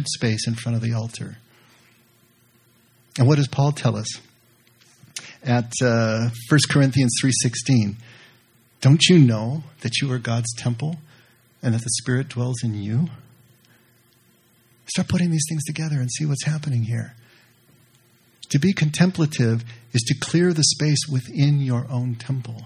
space 0.07 0.47
in 0.47 0.55
front 0.55 0.75
of 0.75 0.81
the 0.81 0.93
altar. 0.93 1.37
And 3.17 3.27
what 3.27 3.37
does 3.37 3.47
Paul 3.47 3.71
tell 3.71 3.95
us? 3.95 4.07
At 5.43 5.71
uh, 5.81 6.29
1 6.49 6.59
Corinthians 6.69 7.15
3.16, 7.23 7.95
don't 8.79 9.01
you 9.09 9.19
know 9.19 9.63
that 9.81 10.01
you 10.01 10.11
are 10.11 10.19
God's 10.19 10.53
temple 10.55 10.97
and 11.61 11.73
that 11.73 11.81
the 11.81 11.89
Spirit 12.01 12.29
dwells 12.29 12.63
in 12.63 12.75
you? 12.75 13.07
Start 14.87 15.07
putting 15.07 15.31
these 15.31 15.45
things 15.47 15.63
together 15.63 15.95
and 15.95 16.11
see 16.11 16.25
what's 16.25 16.45
happening 16.45 16.83
here. 16.83 17.15
To 18.49 18.59
be 18.59 18.73
contemplative 18.73 19.63
is 19.93 20.01
to 20.01 20.19
clear 20.19 20.51
the 20.51 20.63
space 20.63 21.07
within 21.09 21.61
your 21.61 21.87
own 21.89 22.15
temple, 22.15 22.65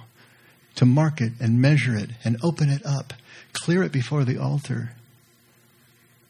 to 0.75 0.85
mark 0.85 1.21
it 1.21 1.33
and 1.39 1.61
measure 1.61 1.95
it 1.95 2.09
and 2.23 2.37
open 2.43 2.69
it 2.69 2.85
up, 2.85 3.13
clear 3.53 3.83
it 3.83 3.91
before 3.91 4.23
the 4.23 4.37
altar 4.37 4.91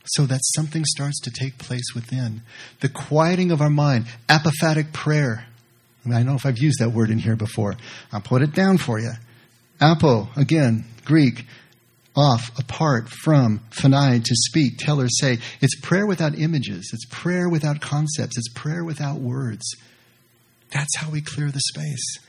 so 0.07 0.25
that 0.25 0.39
something 0.55 0.85
starts 0.85 1.19
to 1.21 1.31
take 1.31 1.57
place 1.57 1.93
within. 1.93 2.41
The 2.81 2.89
quieting 2.89 3.51
of 3.51 3.61
our 3.61 3.69
mind, 3.69 4.05
apophatic 4.29 4.93
prayer. 4.93 5.47
I, 6.05 6.13
I 6.13 6.23
know 6.23 6.35
if 6.35 6.45
I've 6.45 6.59
used 6.59 6.79
that 6.79 6.91
word 6.91 7.09
in 7.09 7.17
here 7.17 7.35
before. 7.35 7.75
I'll 8.11 8.21
put 8.21 8.41
it 8.41 8.53
down 8.53 8.77
for 8.77 8.99
you. 8.99 9.11
Apo, 9.81 10.29
again, 10.35 10.85
Greek, 11.03 11.45
off, 12.15 12.57
apart 12.57 13.09
from, 13.09 13.59
phanai, 13.71 14.23
to 14.23 14.35
speak, 14.35 14.77
tell 14.77 15.01
or 15.01 15.09
say. 15.09 15.37
It's 15.59 15.79
prayer 15.81 16.07
without 16.07 16.37
images. 16.37 16.91
It's 16.93 17.05
prayer 17.05 17.49
without 17.49 17.81
concepts. 17.81 18.37
It's 18.37 18.49
prayer 18.53 18.85
without 18.85 19.17
words. 19.17 19.65
That's 20.71 20.95
how 20.97 21.09
we 21.09 21.21
clear 21.21 21.51
the 21.51 21.59
space. 21.59 22.19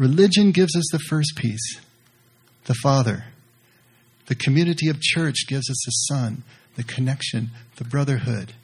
Religion 0.00 0.50
gives 0.50 0.74
us 0.74 0.88
the 0.90 0.98
first 0.98 1.34
piece, 1.36 1.78
the 2.64 2.74
Father. 2.82 3.24
The 4.28 4.34
community 4.34 4.88
of 4.88 4.98
church 4.98 5.46
gives 5.46 5.68
us 5.68 5.76
the 5.84 5.90
Son, 5.90 6.42
the 6.74 6.84
connection, 6.84 7.50
the 7.76 7.84
brotherhood. 7.84 8.54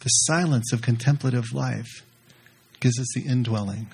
The 0.00 0.10
silence 0.10 0.70
of 0.70 0.82
contemplative 0.82 1.54
life 1.54 2.04
gives 2.80 3.00
us 3.00 3.06
the 3.14 3.22
indwelling. 3.22 3.92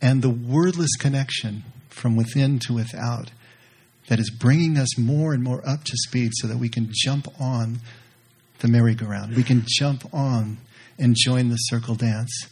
And 0.00 0.22
the 0.22 0.30
wordless 0.30 0.94
connection 0.96 1.64
from 1.88 2.14
within 2.14 2.60
to 2.68 2.72
without 2.72 3.32
that 4.06 4.20
is 4.20 4.30
bringing 4.30 4.78
us 4.78 4.96
more 4.96 5.34
and 5.34 5.42
more 5.42 5.68
up 5.68 5.82
to 5.82 5.96
speed 5.96 6.30
so 6.34 6.46
that 6.46 6.58
we 6.58 6.68
can 6.68 6.88
jump 6.92 7.26
on 7.40 7.80
the 8.60 8.68
merry-go-round. 8.68 9.34
We 9.34 9.42
can 9.42 9.64
jump 9.66 10.04
on 10.14 10.58
and 11.00 11.16
join 11.18 11.48
the 11.48 11.56
circle 11.56 11.96
dance 11.96 12.46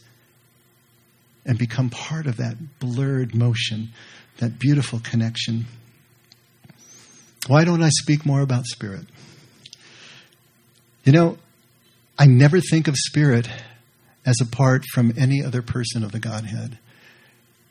and 1.45 1.57
become 1.57 1.89
part 1.89 2.27
of 2.27 2.37
that 2.37 2.79
blurred 2.79 3.35
motion, 3.35 3.89
that 4.37 4.59
beautiful 4.59 4.99
connection. 4.99 5.65
Why 7.47 7.65
don't 7.65 7.83
I 7.83 7.89
speak 7.89 8.25
more 8.25 8.41
about 8.41 8.65
spirit? 8.65 9.05
You 11.03 11.11
know, 11.11 11.37
I 12.17 12.25
never 12.25 12.61
think 12.61 12.87
of 12.87 12.95
spirit 12.95 13.49
as 14.25 14.39
apart 14.41 14.85
from 14.93 15.13
any 15.17 15.43
other 15.43 15.61
person 15.61 16.03
of 16.03 16.11
the 16.11 16.19
Godhead. 16.19 16.79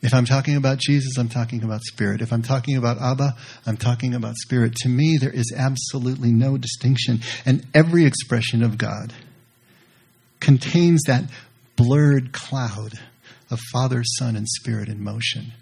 If 0.03 0.13
I'm 0.13 0.25
talking 0.25 0.57
about 0.57 0.79
Jesus, 0.79 1.17
I'm 1.17 1.29
talking 1.29 1.63
about 1.63 1.81
spirit. 1.81 2.21
If 2.21 2.33
I'm 2.33 2.41
talking 2.41 2.75
about 2.75 3.01
Abba, 3.01 3.35
I'm 3.65 3.77
talking 3.77 4.13
about 4.13 4.35
spirit. 4.35 4.75
To 4.81 4.89
me, 4.89 5.17
there 5.19 5.31
is 5.31 5.53
absolutely 5.57 6.31
no 6.31 6.57
distinction. 6.57 7.21
And 7.45 7.65
every 7.73 8.05
expression 8.05 8.63
of 8.63 8.77
God 8.77 9.13
contains 10.41 11.03
that 11.07 11.23
blurred 11.77 12.33
cloud 12.33 12.99
of 13.53 13.59
Father, 13.71 14.03
Son, 14.03 14.35
and 14.35 14.47
Spirit 14.47 14.89
in 14.89 15.01
motion, 15.01 15.53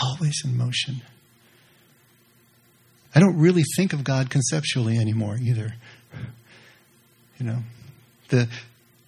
always 0.00 0.40
in 0.44 0.56
motion. 0.56 1.02
I 3.14 3.20
don't 3.20 3.38
really 3.38 3.64
think 3.76 3.92
of 3.92 4.04
God 4.04 4.30
conceptually 4.30 4.98
anymore 4.98 5.36
either. 5.42 5.74
You 7.38 7.46
know, 7.46 7.58
the 8.28 8.48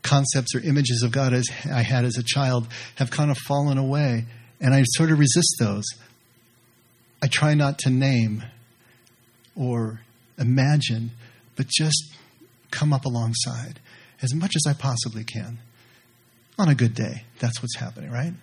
concepts 0.02 0.54
or 0.54 0.60
images 0.60 1.02
of 1.04 1.12
God 1.12 1.34
as 1.34 1.46
I 1.72 1.82
had 1.82 2.04
as 2.04 2.16
a 2.16 2.22
child 2.22 2.66
have 2.96 3.10
kind 3.10 3.30
of 3.30 3.38
fallen 3.38 3.76
away 3.76 4.24
and 4.60 4.74
I 4.74 4.82
sort 4.84 5.10
of 5.10 5.18
resist 5.18 5.56
those. 5.58 5.84
I 7.22 7.26
try 7.26 7.54
not 7.54 7.78
to 7.80 7.90
name 7.90 8.42
or 9.54 10.00
imagine, 10.38 11.10
but 11.56 11.66
just 11.68 12.14
come 12.70 12.92
up 12.92 13.04
alongside 13.04 13.80
as 14.22 14.34
much 14.34 14.54
as 14.56 14.64
I 14.66 14.72
possibly 14.72 15.24
can. 15.24 15.58
On 16.60 16.68
a 16.68 16.74
good 16.74 16.94
day, 16.94 17.24
that's 17.38 17.62
what's 17.62 17.76
happening, 17.76 18.10
right? 18.10 18.34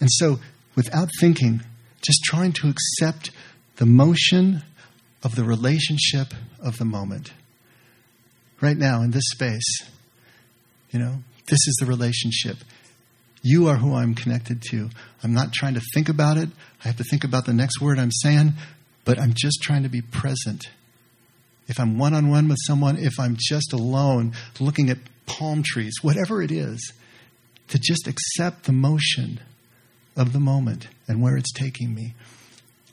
And 0.00 0.10
so, 0.10 0.40
without 0.74 1.08
thinking, 1.20 1.60
just 2.02 2.18
trying 2.24 2.50
to 2.54 2.68
accept 2.68 3.30
the 3.76 3.86
motion 3.86 4.64
of 5.22 5.36
the 5.36 5.44
relationship 5.44 6.34
of 6.58 6.78
the 6.78 6.84
moment. 6.84 7.32
Right 8.60 8.76
now, 8.76 9.02
in 9.02 9.12
this 9.12 9.22
space, 9.30 9.88
you 10.90 10.98
know, 10.98 11.18
this 11.46 11.60
is 11.68 11.76
the 11.78 11.86
relationship. 11.86 12.56
You 13.42 13.68
are 13.68 13.76
who 13.76 13.94
I'm 13.94 14.16
connected 14.16 14.60
to. 14.70 14.90
I'm 15.22 15.32
not 15.32 15.52
trying 15.52 15.74
to 15.74 15.82
think 15.94 16.08
about 16.08 16.38
it. 16.38 16.48
I 16.84 16.88
have 16.88 16.96
to 16.96 17.04
think 17.04 17.22
about 17.22 17.46
the 17.46 17.54
next 17.54 17.80
word 17.80 18.00
I'm 18.00 18.10
saying, 18.10 18.54
but 19.04 19.16
I'm 19.16 19.32
just 19.32 19.62
trying 19.62 19.84
to 19.84 19.88
be 19.88 20.02
present. 20.02 20.64
If 21.68 21.78
I'm 21.78 21.98
one 21.98 22.14
on 22.14 22.30
one 22.30 22.48
with 22.48 22.58
someone, 22.66 22.96
if 22.98 23.20
I'm 23.20 23.36
just 23.38 23.72
alone 23.72 24.32
looking 24.58 24.90
at 24.90 24.98
palm 25.26 25.62
trees, 25.64 25.98
whatever 26.02 26.42
it 26.42 26.50
is, 26.50 26.94
to 27.68 27.78
just 27.78 28.06
accept 28.06 28.64
the 28.64 28.72
motion 28.72 29.40
of 30.16 30.32
the 30.32 30.40
moment 30.40 30.88
and 31.06 31.22
where 31.22 31.36
it's 31.36 31.52
taking 31.52 31.94
me. 31.94 32.14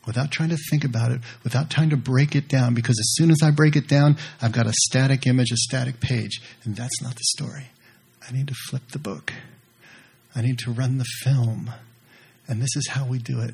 without 0.06 0.32
trying 0.32 0.50
to 0.50 0.58
think 0.70 0.84
about 0.84 1.12
it, 1.12 1.22
without 1.44 1.70
trying 1.70 1.90
to 1.90 1.98
break 1.98 2.36
it 2.36 2.48
down, 2.48 2.74
because 2.74 2.98
as 3.00 3.14
soon 3.16 3.32
as 3.32 3.40
I 3.44 3.52
break 3.52 3.76
it 3.76 3.88
down, 3.88 4.18
I've 4.42 4.52
got 4.52 4.68
a 4.68 4.74
static 4.88 5.26
image, 5.28 5.52
a 5.52 5.58
static 5.58 6.00
page. 6.00 6.42
And 6.64 6.76
that's 6.76 7.02
not 7.02 7.16
the 7.16 7.24
story. 7.24 7.68
I 8.28 8.32
need 8.32 8.48
to 8.48 8.56
flip 8.70 8.84
the 8.92 9.00
book. 9.00 9.34
I 10.36 10.42
need 10.42 10.60
to 10.60 10.72
run 10.72 10.98
the 10.98 11.06
film. 11.24 11.72
And 12.48 12.62
this 12.62 12.76
is 12.76 12.90
how 12.90 13.06
we 13.06 13.20
do 13.20 13.42
it. 13.42 13.54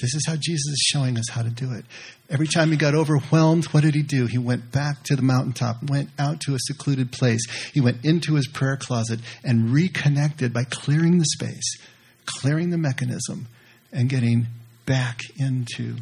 This 0.00 0.14
is 0.14 0.24
how 0.26 0.36
Jesus 0.36 0.66
is 0.66 0.86
showing 0.92 1.18
us 1.18 1.28
how 1.28 1.42
to 1.42 1.50
do 1.50 1.72
it. 1.72 1.84
Every 2.30 2.46
time 2.46 2.70
he 2.70 2.76
got 2.76 2.94
overwhelmed, 2.94 3.64
what 3.66 3.82
did 3.82 3.94
he 3.94 4.02
do? 4.02 4.26
He 4.26 4.38
went 4.38 4.70
back 4.70 5.02
to 5.04 5.16
the 5.16 5.22
mountaintop, 5.22 5.82
went 5.82 6.10
out 6.18 6.40
to 6.42 6.54
a 6.54 6.58
secluded 6.60 7.10
place. 7.10 7.40
He 7.72 7.80
went 7.80 8.04
into 8.04 8.34
his 8.34 8.46
prayer 8.46 8.76
closet 8.76 9.18
and 9.42 9.70
reconnected 9.70 10.52
by 10.52 10.64
clearing 10.64 11.18
the 11.18 11.24
space, 11.24 11.78
clearing 12.26 12.70
the 12.70 12.78
mechanism, 12.78 13.48
and 13.92 14.08
getting 14.08 14.46
back 14.86 15.20
into 15.36 15.96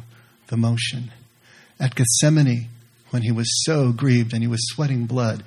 the 0.47 0.57
motion. 0.57 1.11
At 1.79 1.95
Gethsemane, 1.95 2.69
when 3.09 3.23
he 3.23 3.31
was 3.31 3.63
so 3.65 3.91
grieved 3.91 4.33
and 4.33 4.43
he 4.43 4.47
was 4.47 4.59
sweating 4.73 5.05
blood, 5.05 5.43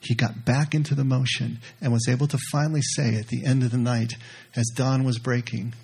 he 0.00 0.14
got 0.14 0.44
back 0.44 0.74
into 0.74 0.94
the 0.94 1.04
motion 1.04 1.58
and 1.80 1.92
was 1.92 2.08
able 2.08 2.26
to 2.28 2.38
finally 2.50 2.82
say 2.82 3.16
at 3.16 3.28
the 3.28 3.44
end 3.44 3.62
of 3.62 3.70
the 3.70 3.78
night, 3.78 4.14
as 4.56 4.66
dawn 4.74 5.04
was 5.04 5.18
breaking, 5.18 5.74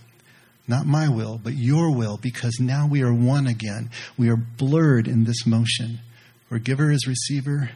not 0.69 0.87
my 0.87 1.09
will, 1.09 1.41
but 1.43 1.55
your 1.55 1.95
will, 1.95 2.19
because 2.19 2.59
now 2.61 2.87
we 2.87 3.03
are 3.03 3.13
one 3.13 3.47
again. 3.47 3.91
We 4.17 4.29
are 4.29 4.37
blurred 4.37 5.09
in 5.09 5.25
this 5.25 5.47
motion 5.47 6.01
where 6.49 6.61
giver 6.61 6.91
is 6.91 7.07
receiver 7.07 7.71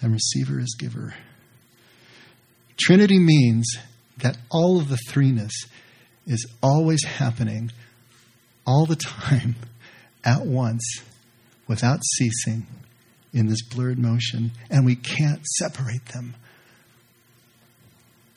and 0.00 0.12
receiver 0.12 0.58
is 0.58 0.74
giver. 0.78 1.14
Trinity 2.76 3.18
means 3.18 3.76
that 4.18 4.38
all 4.50 4.78
of 4.78 4.88
the 4.88 4.98
threeness 5.08 5.52
is 6.26 6.46
always 6.62 7.04
happening 7.04 7.70
all 8.66 8.86
the 8.86 8.96
time 8.96 9.56
at 10.24 10.46
once 10.46 11.02
without 11.68 12.00
ceasing 12.16 12.66
in 13.32 13.46
this 13.46 13.62
blurred 13.62 13.98
motion, 13.98 14.52
and 14.70 14.86
we 14.86 14.94
can't 14.94 15.44
separate 15.44 16.06
them. 16.06 16.34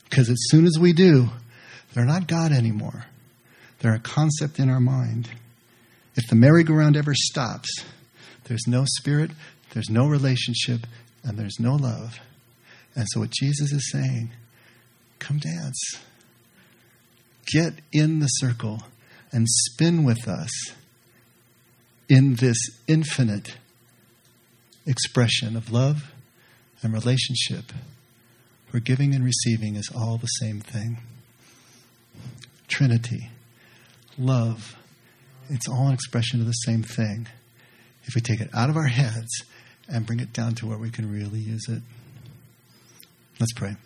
Because 0.04 0.28
as 0.28 0.38
soon 0.48 0.66
as 0.66 0.78
we 0.78 0.92
do, 0.92 1.28
they're 1.94 2.04
not 2.04 2.26
God 2.26 2.52
anymore. 2.52 3.04
They're 3.80 3.94
a 3.94 4.00
concept 4.00 4.58
in 4.58 4.68
our 4.68 4.80
mind. 4.80 5.28
If 6.16 6.28
the 6.28 6.36
merry-go-round 6.36 6.96
ever 6.96 7.14
stops, 7.14 7.68
there's 8.44 8.66
no 8.66 8.84
spirit, 8.98 9.30
there's 9.70 9.90
no 9.90 10.06
relationship, 10.06 10.86
and 11.22 11.38
there's 11.38 11.60
no 11.60 11.74
love. 11.76 12.18
And 12.94 13.06
so, 13.10 13.20
what 13.20 13.30
Jesus 13.30 13.72
is 13.72 13.90
saying, 13.92 14.30
come 15.18 15.38
dance. 15.38 15.78
Get 17.46 17.74
in 17.92 18.18
the 18.18 18.26
circle 18.26 18.82
and 19.30 19.46
spin 19.48 20.04
with 20.04 20.26
us 20.26 20.50
in 22.08 22.34
this 22.36 22.58
infinite 22.86 23.56
expression 24.86 25.56
of 25.56 25.70
love 25.70 26.10
and 26.82 26.92
relationship 26.92 27.72
where 28.70 28.80
giving 28.80 29.14
and 29.14 29.24
receiving 29.24 29.76
is 29.76 29.90
all 29.94 30.16
the 30.16 30.26
same 30.26 30.60
thing. 30.60 30.98
Trinity 32.66 33.30
love, 34.18 34.76
it's 35.48 35.68
all 35.68 35.86
an 35.88 35.94
expression 35.94 36.40
of 36.40 36.46
the 36.46 36.52
same 36.52 36.82
thing. 36.82 37.26
If 38.04 38.14
we 38.14 38.20
take 38.20 38.40
it 38.40 38.50
out 38.54 38.70
of 38.70 38.76
our 38.76 38.86
heads 38.86 39.44
and 39.88 40.06
bring 40.06 40.20
it 40.20 40.32
down 40.32 40.54
to 40.56 40.66
where 40.66 40.78
we 40.78 40.90
can 40.90 41.10
really 41.10 41.40
use 41.40 41.68
it. 41.68 41.82
Let's 43.40 43.52
pray. 43.52 43.76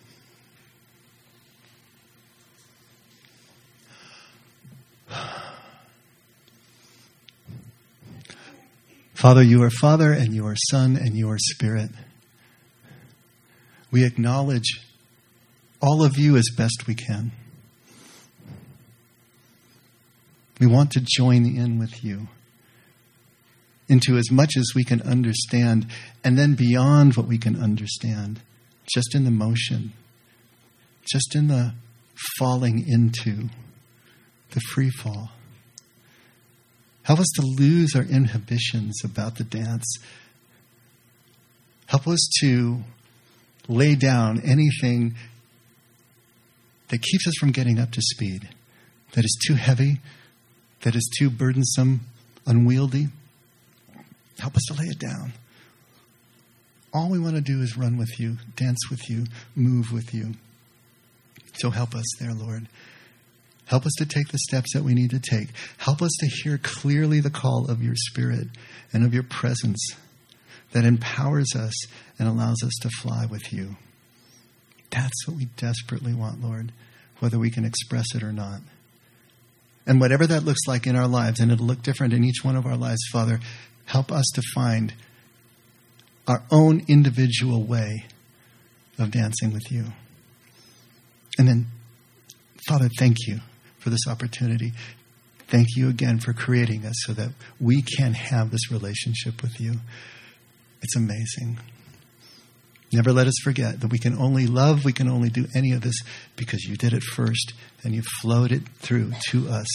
Father, 9.13 9.43
you 9.43 9.63
are 9.63 9.69
Father, 9.69 10.11
and 10.11 10.33
you 10.33 10.45
are 10.47 10.55
Son, 10.69 10.97
and 10.97 11.15
you 11.15 11.29
are 11.29 11.37
Spirit. 11.37 11.91
We 13.91 14.03
acknowledge 14.05 14.81
all 15.81 16.03
of 16.03 16.17
you 16.17 16.35
as 16.35 16.49
best 16.57 16.87
we 16.87 16.95
can. 16.95 17.31
We 20.59 20.67
want 20.67 20.91
to 20.91 21.01
join 21.05 21.45
in 21.45 21.79
with 21.79 22.03
you 22.03 22.27
into 23.89 24.17
as 24.17 24.31
much 24.31 24.51
as 24.57 24.71
we 24.75 24.83
can 24.83 25.01
understand, 25.01 25.87
and 26.23 26.37
then 26.37 26.55
beyond 26.55 27.15
what 27.15 27.27
we 27.27 27.37
can 27.37 27.61
understand, 27.61 28.41
just 28.91 29.13
in 29.13 29.25
the 29.25 29.31
motion, 29.31 29.93
just 31.11 31.35
in 31.35 31.47
the 31.47 31.73
falling 32.37 32.85
into 32.87 33.49
the 34.51 34.61
free 34.71 34.89
fall. 34.89 35.31
Help 37.03 37.19
us 37.19 37.29
to 37.35 37.41
lose 37.41 37.95
our 37.95 38.03
inhibitions 38.03 39.01
about 39.03 39.35
the 39.35 39.43
dance. 39.43 39.97
Help 41.87 42.07
us 42.07 42.29
to 42.39 42.79
lay 43.67 43.95
down 43.95 44.39
anything 44.45 45.15
that 46.87 47.01
keeps 47.01 47.27
us 47.27 47.33
from 47.39 47.51
getting 47.51 47.79
up 47.79 47.91
to 47.91 48.01
speed, 48.01 48.47
that 49.13 49.25
is 49.25 49.37
too 49.45 49.55
heavy, 49.55 49.99
that 50.83 50.95
is 50.95 51.09
too 51.17 51.29
burdensome, 51.29 52.01
unwieldy, 52.45 53.07
help 54.39 54.55
us 54.55 54.63
to 54.67 54.73
lay 54.73 54.85
it 54.85 54.99
down. 54.99 55.33
All 56.93 57.09
we 57.09 57.19
want 57.19 57.35
to 57.35 57.41
do 57.41 57.61
is 57.61 57.75
run 57.75 57.97
with 57.97 58.19
you, 58.19 58.37
dance 58.55 58.89
with 58.89 59.09
you, 59.09 59.25
move 59.55 59.91
with 59.91 60.13
you. 60.13 60.35
So 61.55 61.71
help 61.71 61.95
us 61.95 62.05
there, 62.19 62.33
Lord. 62.33 62.67
Help 63.65 63.85
us 63.85 63.93
to 63.97 64.05
take 64.05 64.27
the 64.27 64.37
steps 64.37 64.73
that 64.73 64.83
we 64.83 64.93
need 64.93 65.11
to 65.11 65.19
take. 65.19 65.49
Help 65.77 66.01
us 66.01 66.11
to 66.19 66.27
hear 66.27 66.59
clearly 66.61 67.19
the 67.19 67.29
call 67.29 67.71
of 67.71 67.81
your 67.81 67.95
Spirit 67.95 68.47
and 68.91 69.05
of 69.05 69.13
your 69.13 69.23
presence 69.23 69.79
that 70.73 70.85
empowers 70.85 71.55
us 71.55 71.73
and 72.19 72.27
allows 72.27 72.61
us 72.63 72.73
to 72.81 72.89
fly 73.01 73.25
with 73.25 73.53
you. 73.53 73.77
That's 74.91 75.27
what 75.27 75.37
we 75.37 75.45
desperately 75.57 76.13
want, 76.13 76.43
Lord, 76.43 76.71
whether 77.19 77.39
we 77.39 77.49
can 77.49 77.63
express 77.63 78.13
it 78.13 78.21
or 78.21 78.33
not. 78.33 78.59
And 79.85 79.99
whatever 79.99 80.25
that 80.27 80.43
looks 80.43 80.61
like 80.67 80.87
in 80.87 80.95
our 80.95 81.07
lives, 81.07 81.39
and 81.39 81.51
it'll 81.51 81.65
look 81.65 81.81
different 81.81 82.13
in 82.13 82.23
each 82.23 82.43
one 82.43 82.55
of 82.55 82.65
our 82.65 82.77
lives, 82.77 83.01
Father, 83.11 83.39
help 83.85 84.11
us 84.11 84.25
to 84.35 84.41
find 84.53 84.93
our 86.27 86.41
own 86.51 86.83
individual 86.87 87.63
way 87.63 88.05
of 88.97 89.11
dancing 89.11 89.51
with 89.51 89.71
you. 89.71 89.85
And 91.37 91.47
then, 91.47 91.67
Father, 92.67 92.89
thank 92.97 93.17
you 93.27 93.39
for 93.79 93.89
this 93.89 94.07
opportunity. 94.07 94.71
Thank 95.47 95.75
you 95.75 95.89
again 95.89 96.19
for 96.19 96.31
creating 96.31 96.85
us 96.85 96.95
so 97.05 97.13
that 97.13 97.29
we 97.59 97.81
can 97.81 98.13
have 98.13 98.51
this 98.51 98.71
relationship 98.71 99.41
with 99.41 99.59
you. 99.59 99.73
It's 100.81 100.95
amazing. 100.95 101.59
Never 102.93 103.11
let 103.11 103.27
us 103.27 103.35
forget 103.43 103.81
that 103.81 103.87
we 103.87 103.97
can 103.97 104.17
only 104.17 104.45
love, 104.45 104.85
we 104.85 104.93
can 104.93 105.09
only 105.09 105.29
do 105.29 105.47
any 105.55 105.71
of 105.71 105.81
this 105.81 105.95
because 106.35 106.63
you 106.63 106.77
did 106.77 106.93
it 106.93 107.03
first 107.03 107.53
and 107.83 107.93
you 107.95 108.03
flowed 108.21 108.51
it 108.51 108.61
through 108.79 109.13
to 109.29 109.49
us. 109.49 109.67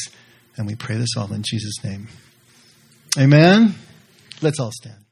And 0.56 0.66
we 0.66 0.74
pray 0.76 0.96
this 0.96 1.16
all 1.16 1.32
in 1.32 1.42
Jesus' 1.42 1.82
name. 1.84 2.08
Amen. 3.18 3.74
Let's 4.40 4.60
all 4.60 4.70
stand. 4.72 5.07